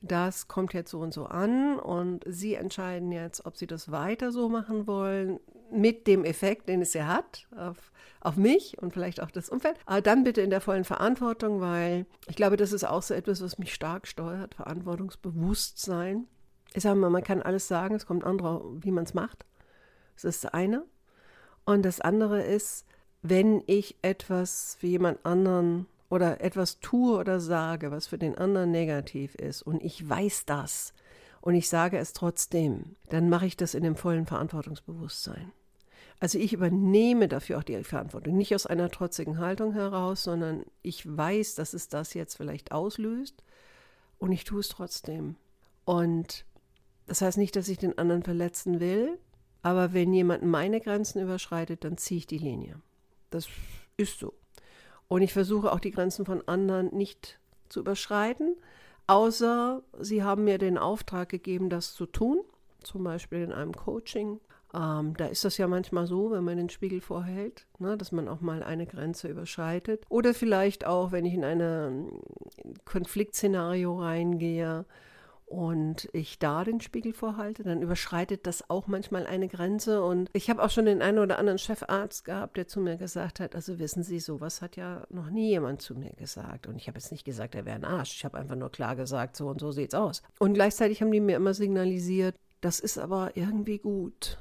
das 0.00 0.48
kommt 0.48 0.72
jetzt 0.72 0.90
so 0.90 1.00
und 1.00 1.12
so 1.12 1.26
an 1.26 1.78
und 1.78 2.24
Sie 2.26 2.54
entscheiden 2.54 3.12
jetzt, 3.12 3.44
ob 3.44 3.56
Sie 3.56 3.66
das 3.66 3.90
weiter 3.90 4.32
so 4.32 4.48
machen 4.48 4.86
wollen, 4.86 5.40
mit 5.70 6.06
dem 6.06 6.24
Effekt, 6.24 6.68
den 6.68 6.82
es 6.82 6.94
ja 6.94 7.06
hat 7.06 7.46
auf, 7.56 7.92
auf 8.20 8.36
mich 8.36 8.78
und 8.80 8.92
vielleicht 8.92 9.22
auch 9.22 9.30
das 9.30 9.48
Umfeld. 9.48 9.76
Aber 9.86 10.00
dann 10.00 10.24
bitte 10.24 10.40
in 10.40 10.50
der 10.50 10.60
vollen 10.60 10.84
Verantwortung, 10.84 11.60
weil 11.60 12.06
ich 12.28 12.36
glaube, 12.36 12.56
das 12.56 12.72
ist 12.72 12.84
auch 12.84 13.02
so 13.02 13.14
etwas, 13.14 13.42
was 13.42 13.58
mich 13.58 13.74
stark 13.74 14.06
steuert, 14.06 14.54
Verantwortungsbewusstsein. 14.54 16.26
Ich 16.74 16.82
sage 16.82 16.98
mal, 16.98 17.10
man 17.10 17.24
kann 17.24 17.42
alles 17.42 17.68
sagen, 17.68 17.94
es 17.94 18.06
kommt 18.06 18.24
andere, 18.24 18.62
wie 18.82 18.90
man 18.90 19.04
es 19.04 19.14
macht. 19.14 19.44
Das 20.14 20.24
ist 20.24 20.44
das 20.44 20.54
eine. 20.54 20.84
Und 21.64 21.84
das 21.84 22.00
andere 22.00 22.42
ist, 22.42 22.86
wenn 23.22 23.62
ich 23.66 23.96
etwas 24.02 24.76
für 24.80 24.86
jemand 24.86 25.24
anderen 25.26 25.86
oder 26.10 26.42
etwas 26.42 26.80
tue 26.80 27.16
oder 27.16 27.40
sage, 27.40 27.90
was 27.90 28.08
für 28.08 28.18
den 28.18 28.36
anderen 28.36 28.70
negativ 28.70 29.34
ist 29.36 29.62
und 29.62 29.82
ich 29.82 30.06
weiß 30.06 30.44
das 30.44 30.92
und 31.40 31.54
ich 31.54 31.68
sage 31.68 31.96
es 31.96 32.12
trotzdem, 32.12 32.96
dann 33.08 33.30
mache 33.30 33.46
ich 33.46 33.56
das 33.56 33.74
in 33.74 33.82
dem 33.82 33.96
vollen 33.96 34.26
Verantwortungsbewusstsein. 34.26 35.52
Also 36.18 36.38
ich 36.38 36.52
übernehme 36.52 37.28
dafür 37.28 37.58
auch 37.58 37.62
die 37.62 37.82
Verantwortung, 37.82 38.36
nicht 38.36 38.54
aus 38.54 38.66
einer 38.66 38.90
trotzigen 38.90 39.38
Haltung 39.38 39.72
heraus, 39.72 40.22
sondern 40.22 40.64
ich 40.82 41.06
weiß, 41.06 41.54
dass 41.54 41.72
es 41.72 41.88
das 41.88 42.12
jetzt 42.12 42.36
vielleicht 42.36 42.72
auslöst 42.72 43.42
und 44.18 44.32
ich 44.32 44.44
tue 44.44 44.60
es 44.60 44.68
trotzdem. 44.68 45.36
Und 45.86 46.44
das 47.06 47.22
heißt 47.22 47.38
nicht, 47.38 47.56
dass 47.56 47.68
ich 47.68 47.78
den 47.78 47.96
anderen 47.96 48.22
verletzen 48.22 48.80
will, 48.80 49.18
aber 49.62 49.94
wenn 49.94 50.12
jemand 50.12 50.44
meine 50.44 50.80
Grenzen 50.80 51.22
überschreitet, 51.22 51.84
dann 51.84 51.96
ziehe 51.96 52.18
ich 52.18 52.26
die 52.26 52.38
Linie. 52.38 52.80
Das 53.30 53.48
ist 53.96 54.18
so. 54.18 54.34
Und 55.10 55.22
ich 55.22 55.32
versuche 55.32 55.72
auch 55.72 55.80
die 55.80 55.90
Grenzen 55.90 56.24
von 56.24 56.46
anderen 56.46 56.94
nicht 56.94 57.40
zu 57.68 57.80
überschreiten, 57.80 58.54
außer 59.08 59.82
sie 59.98 60.22
haben 60.22 60.44
mir 60.44 60.56
den 60.56 60.78
Auftrag 60.78 61.28
gegeben, 61.28 61.68
das 61.68 61.94
zu 61.94 62.06
tun, 62.06 62.38
zum 62.84 63.02
Beispiel 63.02 63.42
in 63.42 63.52
einem 63.52 63.74
Coaching. 63.74 64.38
Ähm, 64.72 65.16
da 65.16 65.26
ist 65.26 65.44
das 65.44 65.58
ja 65.58 65.66
manchmal 65.66 66.06
so, 66.06 66.30
wenn 66.30 66.44
man 66.44 66.58
den 66.58 66.70
Spiegel 66.70 67.00
vorhält, 67.00 67.66
ne, 67.80 67.98
dass 67.98 68.12
man 68.12 68.28
auch 68.28 68.40
mal 68.40 68.62
eine 68.62 68.86
Grenze 68.86 69.26
überschreitet. 69.26 70.04
Oder 70.08 70.32
vielleicht 70.32 70.86
auch, 70.86 71.10
wenn 71.10 71.24
ich 71.24 71.34
in 71.34 71.42
ein 71.42 72.12
Konfliktszenario 72.84 73.98
reingehe, 73.98 74.84
und 75.50 76.08
ich 76.12 76.38
da 76.38 76.62
den 76.62 76.80
Spiegel 76.80 77.12
vorhalte, 77.12 77.64
dann 77.64 77.82
überschreitet 77.82 78.46
das 78.46 78.70
auch 78.70 78.86
manchmal 78.86 79.26
eine 79.26 79.48
Grenze. 79.48 80.00
Und 80.00 80.30
ich 80.32 80.48
habe 80.48 80.62
auch 80.62 80.70
schon 80.70 80.84
den 80.84 81.02
einen 81.02 81.18
oder 81.18 81.40
anderen 81.40 81.58
Chefarzt 81.58 82.24
gehabt, 82.24 82.56
der 82.56 82.68
zu 82.68 82.78
mir 82.78 82.96
gesagt 82.96 83.40
hat, 83.40 83.56
also 83.56 83.80
wissen 83.80 84.04
Sie, 84.04 84.20
sowas 84.20 84.62
hat 84.62 84.76
ja 84.76 85.04
noch 85.10 85.28
nie 85.28 85.48
jemand 85.48 85.82
zu 85.82 85.96
mir 85.96 86.12
gesagt. 86.12 86.68
Und 86.68 86.76
ich 86.76 86.86
habe 86.86 86.98
jetzt 86.98 87.10
nicht 87.10 87.24
gesagt, 87.24 87.56
er 87.56 87.64
wäre 87.64 87.74
ein 87.74 87.84
Arsch. 87.84 88.14
Ich 88.14 88.24
habe 88.24 88.38
einfach 88.38 88.54
nur 88.54 88.70
klar 88.70 88.94
gesagt, 88.94 89.34
so 89.34 89.48
und 89.48 89.58
so 89.58 89.72
sieht's 89.72 89.96
aus. 89.96 90.22
Und 90.38 90.54
gleichzeitig 90.54 91.02
haben 91.02 91.10
die 91.10 91.18
mir 91.18 91.34
immer 91.34 91.52
signalisiert, 91.52 92.36
das 92.60 92.78
ist 92.78 92.96
aber 92.96 93.32
irgendwie 93.36 93.78
gut, 93.78 94.38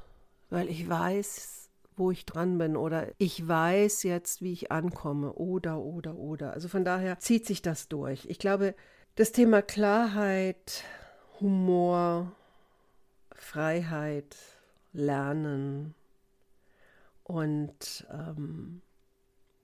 weil 0.51 0.69
ich 0.69 0.87
weiß, 0.87 1.71
wo 1.95 2.11
ich 2.11 2.27
dran 2.27 2.59
bin 2.59 2.77
oder 2.77 3.07
ich 3.17 3.47
weiß 3.47 4.03
jetzt, 4.03 4.43
wie 4.43 4.53
ich 4.53 4.71
ankomme 4.71 5.33
oder, 5.33 5.79
oder, 5.79 6.15
oder. 6.17 6.53
Also 6.53 6.67
von 6.67 6.85
daher 6.85 7.17
zieht 7.17 7.47
sich 7.47 7.63
das 7.63 7.87
durch. 7.87 8.27
Ich 8.29 8.37
glaube, 8.37 8.75
das 9.15 9.31
Thema 9.31 9.61
Klarheit, 9.61 10.83
Humor, 11.39 12.31
Freiheit, 13.33 14.35
Lernen 14.93 15.93
und 17.23 18.07
ähm, 18.11 18.81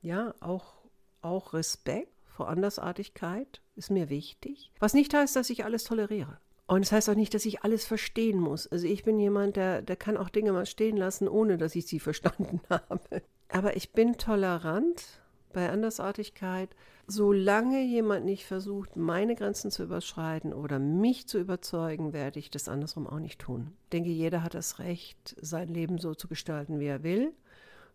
ja, 0.02 0.36
auch, 0.40 0.76
auch 1.22 1.54
Respekt 1.54 2.12
vor 2.28 2.50
Andersartigkeit 2.50 3.62
ist 3.76 3.90
mir 3.90 4.10
wichtig. 4.10 4.72
Was 4.80 4.94
nicht 4.94 5.14
heißt, 5.14 5.36
dass 5.36 5.50
ich 5.50 5.66
alles 5.66 5.84
toleriere. 5.84 6.38
Und 6.68 6.82
es 6.82 6.90
das 6.90 6.98
heißt 6.98 7.10
auch 7.10 7.16
nicht, 7.16 7.34
dass 7.34 7.46
ich 7.46 7.64
alles 7.64 7.86
verstehen 7.86 8.40
muss. 8.40 8.68
Also 8.68 8.88
ich 8.88 9.04
bin 9.04 9.20
jemand, 9.20 9.56
der, 9.56 9.82
der 9.82 9.96
kann 9.96 10.18
auch 10.18 10.30
Dinge 10.30 10.52
mal 10.52 10.66
stehen 10.66 10.98
lassen, 10.98 11.28
ohne 11.28 11.58
dass 11.58 11.76
ich 11.76 11.88
sie 11.88 12.00
verstanden 12.02 12.62
habe. 12.70 13.22
Aber 13.50 13.76
ich 13.76 13.92
bin 13.92 14.18
tolerant 14.18 15.22
bei 15.56 15.70
Andersartigkeit, 15.70 16.76
solange 17.08 17.82
jemand 17.82 18.26
nicht 18.26 18.46
versucht, 18.46 18.98
meine 18.98 19.36
Grenzen 19.36 19.72
zu 19.72 19.84
überschreiten 19.84 20.54
oder 20.54 20.80
mich 20.80 21.28
zu 21.28 21.40
überzeugen, 21.40 22.12
werde 22.12 22.40
ich 22.40 22.52
das 22.52 22.68
andersrum 22.68 23.08
auch 23.08 23.20
nicht 23.20 23.40
tun. 23.40 23.72
Ich 23.86 23.90
denke, 23.92 24.10
jeder 24.10 24.44
hat 24.44 24.54
das 24.54 24.80
Recht, 24.80 25.36
sein 25.42 25.70
Leben 25.70 25.98
so 25.98 26.14
zu 26.14 26.28
gestalten, 26.28 26.80
wie 26.80 26.88
er 26.88 27.04
will, 27.04 27.32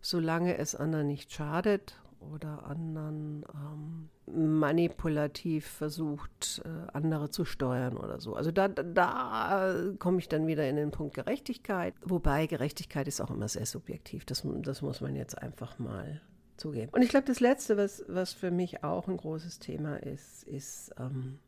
solange 0.00 0.56
es 0.56 0.74
anderen 0.74 1.06
nicht 1.06 1.32
schadet 1.32 2.00
oder 2.32 2.64
anderen 2.64 3.44
ähm, 3.54 4.58
manipulativ 4.58 5.66
versucht, 5.66 6.62
äh, 6.64 6.90
andere 6.94 7.28
zu 7.28 7.44
steuern 7.44 7.98
oder 7.98 8.20
so. 8.20 8.34
Also 8.34 8.52
da, 8.52 8.68
da 8.68 9.74
komme 9.98 10.18
ich 10.18 10.30
dann 10.30 10.46
wieder 10.46 10.66
in 10.66 10.76
den 10.76 10.92
Punkt 10.92 11.14
Gerechtigkeit. 11.14 11.92
Wobei 12.02 12.46
Gerechtigkeit 12.46 13.06
ist 13.06 13.20
auch 13.20 13.30
immer 13.30 13.48
sehr 13.48 13.66
subjektiv. 13.66 14.24
Das, 14.24 14.46
das 14.62 14.80
muss 14.80 15.02
man 15.02 15.14
jetzt 15.14 15.36
einfach 15.36 15.78
mal 15.78 16.22
zugeben. 16.60 16.92
Und 16.92 17.02
ich 17.02 17.08
glaube, 17.08 17.26
das 17.26 17.40
Letzte, 17.40 17.76
was, 17.76 18.04
was 18.06 18.32
für 18.32 18.50
mich 18.50 18.84
auch 18.84 19.08
ein 19.08 19.16
großes 19.16 19.58
Thema 19.58 19.96
ist, 19.96 20.44
ist 20.44 20.92
ähm, 20.98 21.38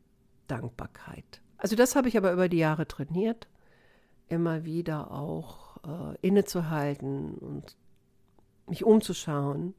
Dankbarkeit. 0.47 1.41
Also 1.57 1.75
das 1.75 1.95
habe 1.95 2.09
ich 2.09 2.17
aber 2.17 2.33
über 2.33 2.49
die 2.49 2.57
Jahre 2.57 2.87
trainiert, 2.87 3.47
immer 4.27 4.65
wieder 4.65 5.11
auch 5.11 5.77
äh, 5.85 6.17
innezuhalten 6.21 7.35
und 7.35 7.77
mich 8.67 8.83
umzuschauen 8.83 9.73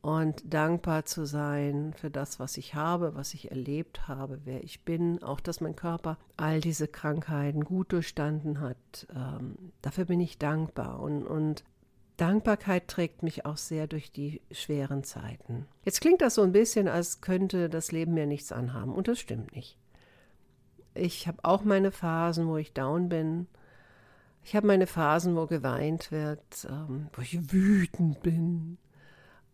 und 0.00 0.52
dankbar 0.52 1.04
zu 1.04 1.26
sein 1.26 1.94
für 1.96 2.10
das, 2.10 2.40
was 2.40 2.56
ich 2.56 2.74
habe, 2.74 3.14
was 3.14 3.34
ich 3.34 3.50
erlebt 3.50 4.08
habe, 4.08 4.40
wer 4.44 4.64
ich 4.64 4.84
bin, 4.84 5.22
auch 5.22 5.38
dass 5.38 5.60
mein 5.60 5.76
Körper 5.76 6.18
all 6.36 6.60
diese 6.60 6.88
Krankheiten 6.88 7.64
gut 7.64 7.92
durchstanden 7.92 8.60
hat. 8.60 9.06
Ähm, 9.14 9.54
dafür 9.80 10.06
bin 10.06 10.20
ich 10.20 10.38
dankbar 10.38 11.00
und, 11.00 11.24
und 11.24 11.62
Dankbarkeit 12.16 12.88
trägt 12.88 13.22
mich 13.22 13.46
auch 13.46 13.56
sehr 13.56 13.86
durch 13.86 14.12
die 14.12 14.42
schweren 14.50 15.02
Zeiten. 15.02 15.66
Jetzt 15.84 16.00
klingt 16.00 16.20
das 16.20 16.34
so 16.34 16.42
ein 16.42 16.52
bisschen, 16.52 16.88
als 16.88 17.20
könnte 17.20 17.68
das 17.68 17.90
Leben 17.90 18.14
mir 18.14 18.26
nichts 18.26 18.52
anhaben, 18.52 18.92
und 18.94 19.08
das 19.08 19.18
stimmt 19.18 19.54
nicht. 19.56 19.78
Ich 20.94 21.26
habe 21.26 21.38
auch 21.42 21.64
meine 21.64 21.90
Phasen, 21.90 22.48
wo 22.48 22.58
ich 22.58 22.74
down 22.74 23.08
bin. 23.08 23.46
Ich 24.44 24.54
habe 24.54 24.66
meine 24.66 24.86
Phasen, 24.86 25.36
wo 25.36 25.46
geweint 25.46 26.12
wird, 26.12 26.66
ähm, 26.68 27.08
wo 27.14 27.22
ich 27.22 27.52
wütend 27.52 28.22
bin. 28.22 28.76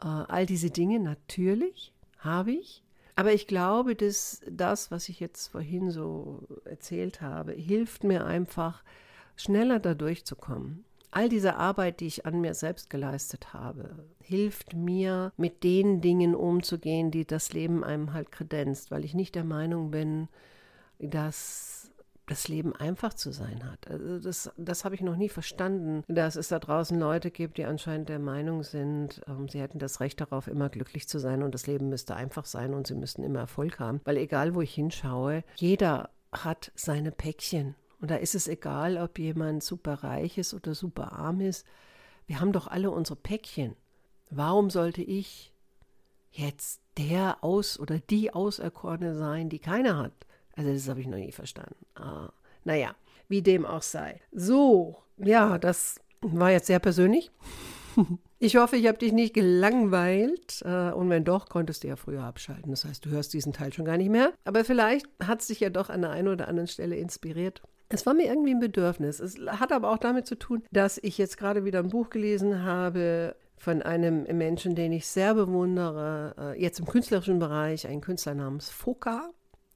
Äh, 0.03 0.07
all 0.07 0.47
diese 0.47 0.71
Dinge 0.71 0.99
natürlich 0.99 1.93
habe 2.19 2.53
ich. 2.53 2.83
Aber 3.15 3.33
ich 3.33 3.47
glaube, 3.47 3.95
dass 3.95 4.41
das, 4.51 4.91
was 4.91 5.09
ich 5.09 5.21
jetzt 5.21 5.49
vorhin 5.49 5.91
so 5.91 6.47
erzählt 6.65 7.21
habe, 7.21 7.53
hilft 7.53 8.05
mir 8.05 8.25
einfach, 8.25 8.83
schneller 9.37 9.79
da 9.79 9.95
durchzukommen 9.95 10.85
all 11.11 11.29
diese 11.29 11.57
Arbeit, 11.57 12.01
die 12.01 12.07
ich 12.07 12.27
an 12.27 12.41
mir 12.41 12.55
selbst 12.55 12.91
geleistet 12.91 13.53
habe, 13.53 14.05
hilft 14.21 14.75
mir, 14.75 15.33
mit 15.37 15.65
den 15.65 16.01
Dingen 16.01 16.35
umzugehen, 16.35 17.11
die 17.11 17.27
das 17.27 17.53
Leben 17.53 17.85
einem 17.85 18.13
halt 18.13 18.31
kredenzt, 18.31 18.91
weil 18.91 19.05
ich 19.05 19.15
nicht 19.15 19.35
der 19.35 19.45
Meinung 19.45 19.91
bin, 19.91 20.29
dass 20.99 21.91
das 22.29 22.49
Leben 22.49 22.75
einfach 22.77 23.15
zu 23.15 23.33
sein 23.33 23.65
hat. 23.65 23.89
Also 23.89 24.19
das, 24.19 24.51
das 24.57 24.85
habe 24.85 24.95
ich 24.95 25.01
noch 25.01 25.17
nie 25.17 25.29
verstanden, 25.29 26.05
dass 26.09 26.37
es 26.37 26.49
da 26.49 26.59
draußen 26.59 26.99
Leute 26.99 27.31
gibt, 27.31 27.59
die 27.59 27.65
anscheinend 27.65 28.09
der 28.09 28.19
Meinung 28.19 28.63
sind, 28.63 29.23
ähm, 29.27 29.49
sie 29.49 29.61
hätten 29.61 29.79
das 29.79 30.01
Recht 30.01 30.21
darauf, 30.21 30.47
immer 30.47 30.69
glücklich 30.69 31.09
zu 31.09 31.19
sein 31.19 31.43
und 31.43 31.55
das 31.55 31.67
Leben 31.67 31.89
müsste 31.89 32.15
einfach 32.15 32.45
sein 32.45 32.75
und 32.75 32.87
sie 32.87 32.95
müssten 32.95 33.23
immer 33.23 33.41
Erfolg 33.41 33.81
haben. 33.81 34.01
Weil 34.05 34.19
egal, 34.19 34.55
wo 34.55 34.61
ich 34.61 34.75
hinschaue, 34.75 35.43
jeder 35.57 36.11
hat 36.33 36.71
seine 36.75 37.11
Päckchen 37.11 37.75
und 38.01 38.11
da 38.11 38.17
ist 38.17 38.35
es 38.35 38.49
egal, 38.49 38.97
ob 38.99 39.19
jemand 39.19 39.63
super 39.63 39.95
reich 40.05 40.39
ist 40.39 40.55
oder 40.55 40.75
super 40.75 41.13
arm 41.13 41.41
ist. 41.41 41.67
Wir 42.27 42.41
haben 42.41 42.53
doch 42.53 42.69
alle 42.69 42.91
unsere 42.91 43.17
Päckchen. 43.17 43.75
Warum 44.31 44.71
sollte 44.71 45.03
ich 45.03 45.53
jetzt 46.31 46.81
der 46.97 47.43
aus 47.43 47.79
oder 47.79 47.99
die 47.99 48.33
Auserkorene 48.33 49.15
sein, 49.15 49.49
die 49.49 49.59
keiner 49.59 49.99
hat? 49.99 50.13
Also 50.55 50.73
das 50.73 50.89
habe 50.89 51.01
ich 51.01 51.07
noch 51.07 51.19
nie 51.19 51.33
verstanden. 51.33 51.87
Ah, 51.95 52.31
naja, 52.65 52.95
wie 53.29 53.43
dem 53.43 53.65
auch 53.65 53.83
sei. 53.83 54.21
So, 54.33 54.99
ja, 55.17 55.59
das 55.59 56.01
war 56.21 56.51
jetzt 56.51 56.67
sehr 56.67 56.81
persönlich. 56.81 57.31
Ich 58.41 58.55
hoffe, 58.55 58.77
ich 58.77 58.87
habe 58.87 58.99
dich 58.99 59.13
nicht 59.13 59.35
gelangweilt. 59.35 60.63
Äh, 60.65 60.93
und 60.93 61.11
wenn 61.11 61.25
doch, 61.25 61.49
konntest 61.49 61.83
du 61.83 61.89
ja 61.89 61.97
früher 61.97 62.23
abschalten. 62.23 62.71
Das 62.71 62.85
heißt, 62.85 63.05
du 63.05 63.11
hörst 63.11 63.33
diesen 63.33 63.53
Teil 63.53 63.73
schon 63.73 63.85
gar 63.85 63.97
nicht 63.97 64.11
mehr. 64.11 64.33
Aber 64.45 64.65
vielleicht 64.65 65.07
hat 65.21 65.41
es 65.41 65.49
dich 65.49 65.59
ja 65.59 65.71
doch 65.71 65.91
an 65.91 66.03
der 66.03 66.13
einen 66.13 66.29
oder 66.29 66.47
anderen 66.47 66.69
Stelle 66.69 66.95
inspiriert. 66.95 67.63
Es 67.89 68.05
war 68.05 68.15
mir 68.15 68.27
irgendwie 68.27 68.53
ein 68.53 68.61
Bedürfnis. 68.61 69.19
Es 69.19 69.39
hat 69.47 69.73
aber 69.73 69.91
auch 69.91 69.99
damit 69.99 70.27
zu 70.27 70.39
tun, 70.39 70.63
dass 70.71 70.99
ich 70.99 71.17
jetzt 71.19 71.39
gerade 71.39 71.65
wieder 71.65 71.79
ein 71.79 71.89
Buch 71.89 72.11
gelesen 72.11 72.63
habe 72.63 73.35
von 73.57 73.83
einem 73.83 74.25
Menschen, 74.37 74.75
den 74.75 74.93
ich 74.93 75.07
sehr 75.07 75.35
bewundere, 75.35 76.35
äh, 76.39 76.61
jetzt 76.61 76.79
im 76.79 76.87
künstlerischen 76.87 77.39
Bereich, 77.39 77.87
ein 77.87 78.01
Künstler 78.01 78.35
namens 78.35 78.71
Foka, 78.71 79.31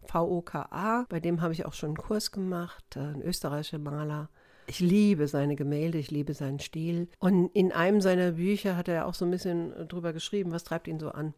V-O-K-A. 0.05 1.07
Bei 1.09 1.20
dem 1.20 1.40
habe 1.40 1.53
ich 1.53 1.66
auch 1.66 1.72
schon 1.72 1.90
einen 1.90 1.96
Kurs 1.96 2.31
gemacht, 2.31 2.85
äh, 2.96 3.01
ein 3.01 3.22
österreichischer 3.22 3.79
Maler. 3.79 4.29
Ich 4.66 4.79
liebe 4.81 5.27
seine 5.27 5.57
Gemälde, 5.57 5.98
ich 5.98 6.11
liebe 6.11 6.35
seinen 6.35 6.61
Stil. 6.61 7.09
Und 7.18 7.48
in 7.55 7.72
einem 7.72 8.01
seiner 8.01 8.33
Bücher 8.33 8.77
hat 8.77 8.88
er 8.88 9.07
auch 9.07 9.14
so 9.14 9.25
ein 9.25 9.31
bisschen 9.31 9.88
drüber 9.88 10.12
geschrieben, 10.12 10.53
was 10.53 10.64
treibt 10.64 10.87
ihn 10.87 11.01
so 11.01 11.11
an. 11.11 11.35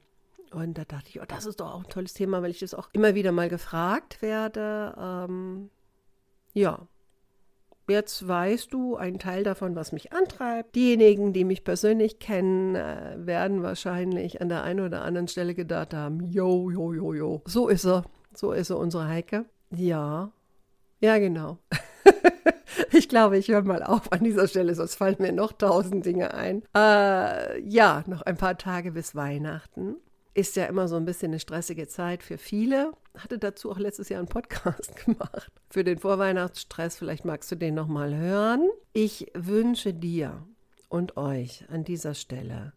Und 0.53 0.77
da 0.79 0.85
dachte 0.85 1.09
ich, 1.09 1.21
oh, 1.21 1.25
das 1.27 1.47
ist 1.47 1.61
doch 1.61 1.73
auch 1.73 1.85
ein 1.85 1.91
tolles 1.91 2.13
Thema, 2.13 2.43
weil 2.43 2.51
ich 2.51 2.61
das 2.61 2.75
auch 2.75 2.89
immer 2.93 3.15
wieder 3.15 3.33
mal 3.33 3.49
gefragt 3.49 4.23
werde. 4.23 4.95
Ähm, 4.99 5.71
ja, 6.55 6.89
Jetzt 7.87 8.27
weißt 8.27 8.73
du 8.73 8.97
einen 8.97 9.19
Teil 9.19 9.45
davon, 9.45 9.77
was 9.77 9.93
mich 9.93 10.13
antreibt. 10.15 10.75
Diejenigen, 10.75 11.35
die 11.35 11.45
mich 11.45 11.65
persönlich 11.65 12.19
kennen, 12.19 12.75
äh, 12.77 13.17
werden 13.19 13.63
wahrscheinlich 13.63 14.41
an 14.41 14.49
der 14.49 14.63
einen 14.63 14.87
oder 14.87 15.03
anderen 15.03 15.29
Stelle 15.29 15.55
gedacht 15.55 15.93
haben, 15.93 16.31
jo, 16.31 16.71
jo, 16.71 16.95
jo, 16.95 17.13
jo. 17.13 17.43
So 17.45 17.69
ist 17.69 17.85
er. 17.85 18.05
So 18.33 18.53
ist 18.53 18.71
er, 18.71 18.79
unsere 18.79 19.07
Heike. 19.07 19.45
Ja. 19.71 20.33
Ja, 21.01 21.19
genau. 21.19 21.59
ich 22.93 23.11
glaube, 23.11 23.37
ich 23.37 23.49
höre 23.49 23.63
mal 23.63 23.83
auf 23.83 24.11
an 24.13 24.25
dieser 24.25 24.49
Stelle, 24.49 24.75
sonst 24.75 24.95
fallen 24.95 25.17
mir 25.19 25.33
noch 25.33 25.53
tausend 25.53 26.07
Dinge 26.07 26.33
ein. 26.33 26.63
Äh, 26.75 27.61
ja, 27.69 28.03
noch 28.07 28.23
ein 28.23 28.39
paar 28.39 28.57
Tage 28.57 28.93
bis 28.93 29.15
Weihnachten 29.15 29.97
ist 30.35 30.57
ja 30.57 30.67
immer 30.67 30.89
so 30.89 30.97
ein 30.97 31.05
bisschen 31.05 31.31
eine 31.31 31.39
stressige 31.39 31.87
Zeit 31.87 32.23
für 32.23 32.39
viele. 32.39 32.93
Hatte 33.17 33.39
dazu 33.39 33.71
auch 33.71 33.79
letztes 33.79 34.09
Jahr 34.09 34.19
einen 34.19 34.29
Podcast 34.29 34.97
gemacht. 35.05 35.51
Für 35.71 35.85
den 35.85 35.99
Vorweihnachtsstress, 35.99 36.97
vielleicht 36.97 37.25
magst 37.25 37.51
du 37.51 37.57
den 37.57 37.75
nochmal 37.75 38.15
hören. 38.17 38.69
Ich 38.93 39.31
wünsche 39.35 39.95
dir 39.95 40.47
und 40.89 41.17
euch 41.17 41.65
an 41.71 41.85
dieser 41.85 42.15
Stelle, 42.15 42.73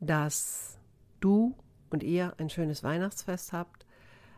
dass 0.00 0.78
du 1.20 1.56
und 1.90 2.02
ihr 2.02 2.34
ein 2.38 2.50
schönes 2.50 2.82
Weihnachtsfest 2.82 3.52
habt, 3.52 3.86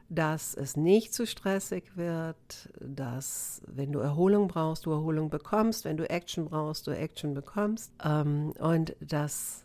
dass 0.08 0.54
es 0.54 0.76
nicht 0.76 1.14
zu 1.14 1.26
stressig 1.26 1.96
wird, 1.96 2.68
dass 2.80 3.62
wenn 3.66 3.92
du 3.92 4.00
Erholung 4.00 4.48
brauchst, 4.48 4.86
du 4.86 4.92
Erholung 4.92 5.30
bekommst, 5.30 5.84
wenn 5.84 5.96
du 5.96 6.08
Action 6.08 6.44
brauchst, 6.44 6.86
du 6.86 6.90
Action 6.90 7.34
bekommst 7.34 7.92
ähm, 8.04 8.52
und 8.58 8.94
dass 9.00 9.63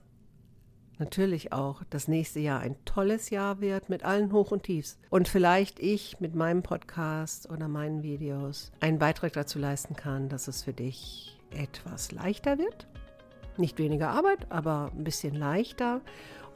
natürlich 1.00 1.54
auch 1.54 1.82
das 1.90 2.08
nächste 2.08 2.40
Jahr 2.40 2.60
ein 2.60 2.76
tolles 2.86 3.30
Jahr 3.30 3.62
wird 3.62 3.90
mit 3.90 4.04
allen 4.04 4.32
Hoch 4.32 4.52
und 4.52 4.64
Tiefs. 4.64 5.00
Und 5.10 5.28
vielleicht 5.28 5.80
ich 5.80 6.20
mit 6.20 6.36
meinem 6.36 6.62
Podcast 6.62 7.50
oder 7.50 7.68
meinen 7.68 8.04
Videos 8.04 8.72
einen 8.80 9.00
Beitrag 9.00 9.34
dazu 9.34 9.60
leisten 9.60 9.96
kann, 9.96 10.30
dass 10.30 10.48
es 10.48 10.64
für 10.64 10.74
dich 10.74 11.40
etwas 11.52 12.12
leichter 12.12 12.58
wird. 12.58 12.88
Nicht 13.58 13.78
weniger 13.78 14.10
Arbeit, 14.10 14.48
aber 14.50 14.92
ein 14.96 15.04
bisschen 15.04 15.36
leichter. 15.36 16.02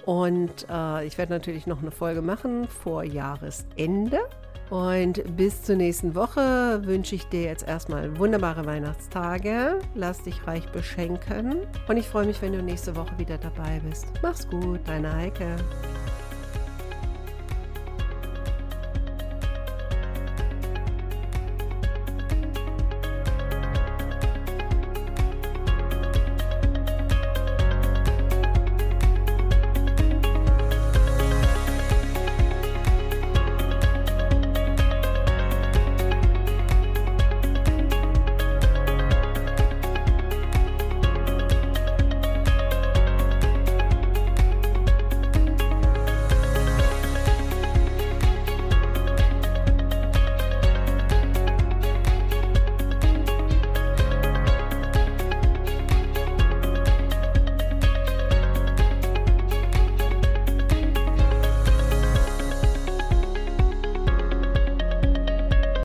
Und 0.05 0.67
äh, 0.69 1.05
ich 1.05 1.17
werde 1.17 1.33
natürlich 1.33 1.65
noch 1.65 1.81
eine 1.81 1.91
Folge 1.91 2.21
machen 2.21 2.67
vor 2.67 3.03
Jahresende. 3.03 4.19
Und 4.69 5.23
bis 5.35 5.61
zur 5.61 5.75
nächsten 5.75 6.15
Woche 6.15 6.81
wünsche 6.83 7.15
ich 7.15 7.25
dir 7.25 7.43
jetzt 7.43 7.67
erstmal 7.67 8.17
wunderbare 8.17 8.65
Weihnachtstage. 8.65 9.79
Lass 9.93 10.23
dich 10.23 10.47
reich 10.47 10.65
beschenken. 10.71 11.57
Und 11.87 11.97
ich 11.97 12.07
freue 12.07 12.25
mich, 12.25 12.41
wenn 12.41 12.53
du 12.53 12.63
nächste 12.63 12.95
Woche 12.95 13.17
wieder 13.17 13.37
dabei 13.37 13.81
bist. 13.87 14.07
Mach's 14.21 14.47
gut, 14.47 14.79
deine 14.85 15.13
Heike. 15.13 15.55